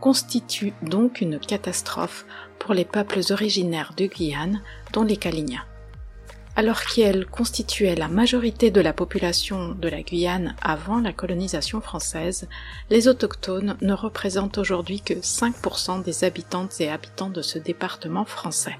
constituent 0.00 0.72
donc 0.80 1.20
une 1.20 1.38
catastrophe 1.38 2.24
pour 2.58 2.72
les 2.72 2.86
peuples 2.86 3.20
originaires 3.28 3.92
de 3.94 4.06
Guyane, 4.06 4.62
dont 4.94 5.02
les 5.02 5.18
Kalignas. 5.18 5.66
Alors 6.56 6.80
qu'elles 6.80 7.26
constituaient 7.26 7.94
la 7.94 8.08
majorité 8.08 8.70
de 8.70 8.80
la 8.80 8.94
population 8.94 9.74
de 9.74 9.86
la 9.86 10.00
Guyane 10.00 10.56
avant 10.62 10.98
la 10.98 11.12
colonisation 11.12 11.82
française, 11.82 12.48
les 12.88 13.06
autochtones 13.06 13.76
ne 13.82 13.92
représentent 13.92 14.56
aujourd'hui 14.56 15.02
que 15.02 15.12
5% 15.12 16.02
des 16.02 16.24
habitantes 16.24 16.80
et 16.80 16.88
habitants 16.88 17.28
de 17.28 17.42
ce 17.42 17.58
département 17.58 18.24
français. 18.24 18.78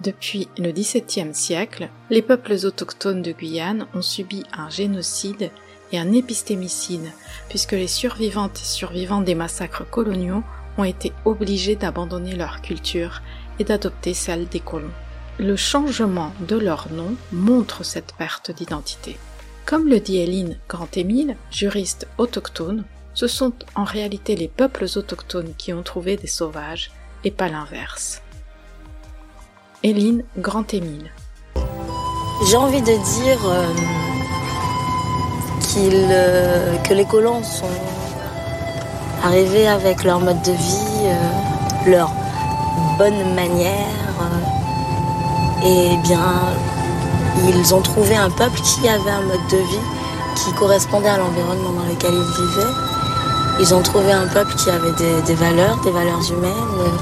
Depuis 0.00 0.48
le 0.56 0.72
XVIIe 0.72 1.34
siècle, 1.34 1.90
les 2.08 2.22
peuples 2.22 2.56
autochtones 2.64 3.20
de 3.20 3.32
Guyane 3.32 3.86
ont 3.92 4.00
subi 4.00 4.44
un 4.56 4.70
génocide 4.70 5.50
et 5.92 5.98
un 5.98 6.12
épistémicide, 6.12 7.12
puisque 7.48 7.72
les 7.72 7.88
survivantes 7.88 8.58
et 8.58 8.64
survivants 8.64 9.20
des 9.20 9.34
massacres 9.34 9.88
coloniaux 9.88 10.42
ont 10.78 10.84
été 10.84 11.12
obligés 11.24 11.76
d'abandonner 11.76 12.34
leur 12.34 12.62
culture 12.62 13.22
et 13.58 13.64
d'adopter 13.64 14.14
celle 14.14 14.48
des 14.48 14.60
colons. 14.60 14.90
Le 15.38 15.56
changement 15.56 16.32
de 16.40 16.56
leur 16.56 16.90
nom 16.92 17.14
montre 17.32 17.84
cette 17.84 18.14
perte 18.14 18.50
d'identité. 18.50 19.18
Comme 19.66 19.88
le 19.88 20.00
dit 20.00 20.18
Hélène 20.18 20.58
Grand-Émile, 20.68 21.36
juriste 21.50 22.06
autochtone, 22.18 22.84
ce 23.14 23.26
sont 23.26 23.52
en 23.74 23.84
réalité 23.84 24.36
les 24.36 24.48
peuples 24.48 24.86
autochtones 24.96 25.54
qui 25.56 25.72
ont 25.72 25.82
trouvé 25.82 26.16
des 26.16 26.26
sauvages 26.26 26.90
et 27.24 27.30
pas 27.30 27.48
l'inverse. 27.48 28.22
Hélène 29.82 30.24
Grand-Émile. 30.38 31.10
J'ai 32.48 32.56
envie 32.56 32.82
de 32.82 32.86
dire 32.86 33.46
euh, 33.46 33.72
euh, 35.76 36.76
que 36.78 36.94
les 36.94 37.04
colons 37.04 37.42
sont 37.42 37.66
arrivés 39.24 39.68
avec 39.68 40.04
leur 40.04 40.20
mode 40.20 40.40
de 40.42 40.52
vie, 40.52 41.06
euh, 41.06 41.90
leur 41.90 42.12
bonne 42.98 43.34
manière, 43.34 43.86
et 45.64 45.96
bien 46.02 46.20
ils 47.48 47.74
ont 47.74 47.80
trouvé 47.80 48.14
un 48.16 48.30
peuple 48.30 48.60
qui 48.60 48.88
avait 48.88 49.10
un 49.10 49.22
mode 49.22 49.46
de 49.50 49.56
vie 49.56 49.86
qui 50.36 50.52
correspondait 50.54 51.08
à 51.08 51.18
l'environnement 51.18 51.72
dans 51.72 51.88
lequel 51.88 52.12
ils 52.12 52.44
vivaient. 52.44 52.72
Ils 53.60 53.74
ont 53.74 53.82
trouvé 53.82 54.12
un 54.12 54.26
peuple 54.26 54.54
qui 54.56 54.70
avait 54.70 54.92
des 55.26 55.34
valeurs, 55.34 55.78
des 55.82 55.90
valeurs 55.90 56.22
humaines, 56.30 56.92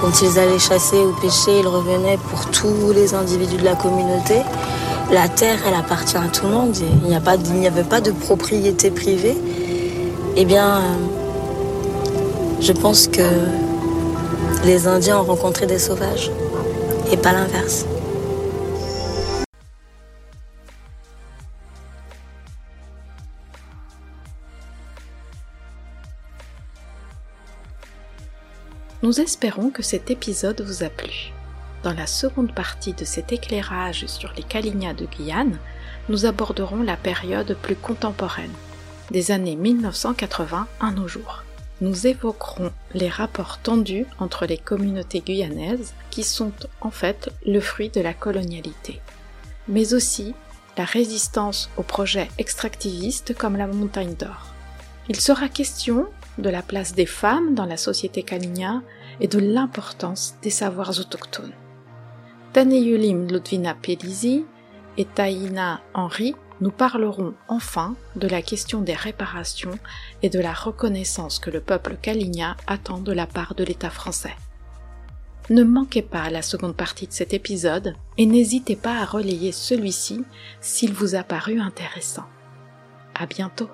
quand 0.00 0.22
ils 0.22 0.38
allaient 0.38 0.58
chasser 0.58 0.96
ou 0.96 1.12
pêcher, 1.20 1.60
ils 1.60 1.68
revenaient 1.68 2.18
pour 2.30 2.46
tous 2.50 2.92
les 2.92 3.12
individus 3.14 3.56
de 3.56 3.64
la 3.64 3.74
communauté. 3.74 4.36
La 5.12 5.28
terre, 5.28 5.58
elle 5.66 5.74
appartient 5.74 6.16
à 6.16 6.28
tout 6.28 6.46
le 6.46 6.52
monde. 6.52 6.76
Il 6.76 7.08
n'y 7.08 7.66
avait 7.66 7.82
pas 7.82 8.00
de 8.00 8.12
propriété 8.12 8.92
privée. 8.92 9.36
Eh 10.36 10.44
bien, 10.44 10.82
je 12.60 12.72
pense 12.72 13.08
que 13.08 13.22
les 14.64 14.86
Indiens 14.86 15.18
ont 15.18 15.24
rencontré 15.24 15.66
des 15.66 15.80
sauvages 15.80 16.30
et 17.10 17.16
pas 17.16 17.32
l'inverse. 17.32 17.86
Nous 29.02 29.20
espérons 29.20 29.70
que 29.70 29.82
cet 29.82 30.10
épisode 30.10 30.60
vous 30.60 30.84
a 30.84 30.88
plu. 30.88 31.32
Dans 31.82 31.94
la 31.94 32.06
seconde 32.06 32.52
partie 32.52 32.92
de 32.92 33.06
cet 33.06 33.32
éclairage 33.32 34.04
sur 34.06 34.32
les 34.36 34.42
Kalinia 34.42 34.92
de 34.92 35.06
Guyane, 35.06 35.58
nous 36.10 36.26
aborderons 36.26 36.82
la 36.82 36.98
période 36.98 37.56
plus 37.62 37.76
contemporaine, 37.76 38.52
des 39.10 39.30
années 39.30 39.56
1980 39.56 40.66
à 40.78 40.90
nos 40.90 41.08
jours. 41.08 41.42
Nous 41.80 42.06
évoquerons 42.06 42.70
les 42.92 43.08
rapports 43.08 43.58
tendus 43.62 44.04
entre 44.18 44.44
les 44.44 44.58
communautés 44.58 45.20
guyanaises 45.20 45.94
qui 46.10 46.22
sont 46.22 46.52
en 46.82 46.90
fait 46.90 47.30
le 47.46 47.60
fruit 47.60 47.88
de 47.88 48.02
la 48.02 48.12
colonialité, 48.12 49.00
mais 49.66 49.94
aussi 49.94 50.34
la 50.76 50.84
résistance 50.84 51.70
aux 51.78 51.82
projets 51.82 52.28
extractivistes 52.36 53.34
comme 53.34 53.56
la 53.56 53.66
montagne 53.66 54.14
d'or. 54.16 54.52
Il 55.08 55.18
sera 55.18 55.48
question 55.48 56.06
de 56.36 56.50
la 56.50 56.60
place 56.60 56.94
des 56.94 57.06
femmes 57.06 57.54
dans 57.54 57.64
la 57.64 57.78
société 57.78 58.22
kalinia 58.22 58.82
et 59.20 59.28
de 59.28 59.38
l'importance 59.38 60.34
des 60.42 60.50
savoirs 60.50 60.98
autochtones. 61.00 61.52
Taneyulim 62.52 63.28
Ludvina 63.28 63.74
Pelisi 63.74 64.44
et 64.96 65.04
Taïna 65.04 65.80
Henry 65.94 66.34
nous 66.60 66.72
parleront 66.72 67.34
enfin 67.48 67.94
de 68.16 68.26
la 68.26 68.42
question 68.42 68.80
des 68.80 68.94
réparations 68.94 69.78
et 70.22 70.28
de 70.28 70.40
la 70.40 70.52
reconnaissance 70.52 71.38
que 71.38 71.50
le 71.50 71.60
peuple 71.60 71.96
kalinia 72.02 72.56
attend 72.66 72.98
de 72.98 73.12
la 73.12 73.26
part 73.26 73.54
de 73.54 73.62
l'État 73.62 73.88
français. 73.88 74.34
Ne 75.48 75.62
manquez 75.62 76.02
pas 76.02 76.28
la 76.28 76.42
seconde 76.42 76.76
partie 76.76 77.06
de 77.06 77.12
cet 77.12 77.34
épisode 77.34 77.94
et 78.18 78.26
n'hésitez 78.26 78.76
pas 78.76 78.98
à 78.98 79.04
relayer 79.04 79.52
celui-ci 79.52 80.24
s'il 80.60 80.92
vous 80.92 81.14
a 81.14 81.22
paru 81.22 81.60
intéressant. 81.60 82.26
À 83.14 83.26
bientôt! 83.26 83.70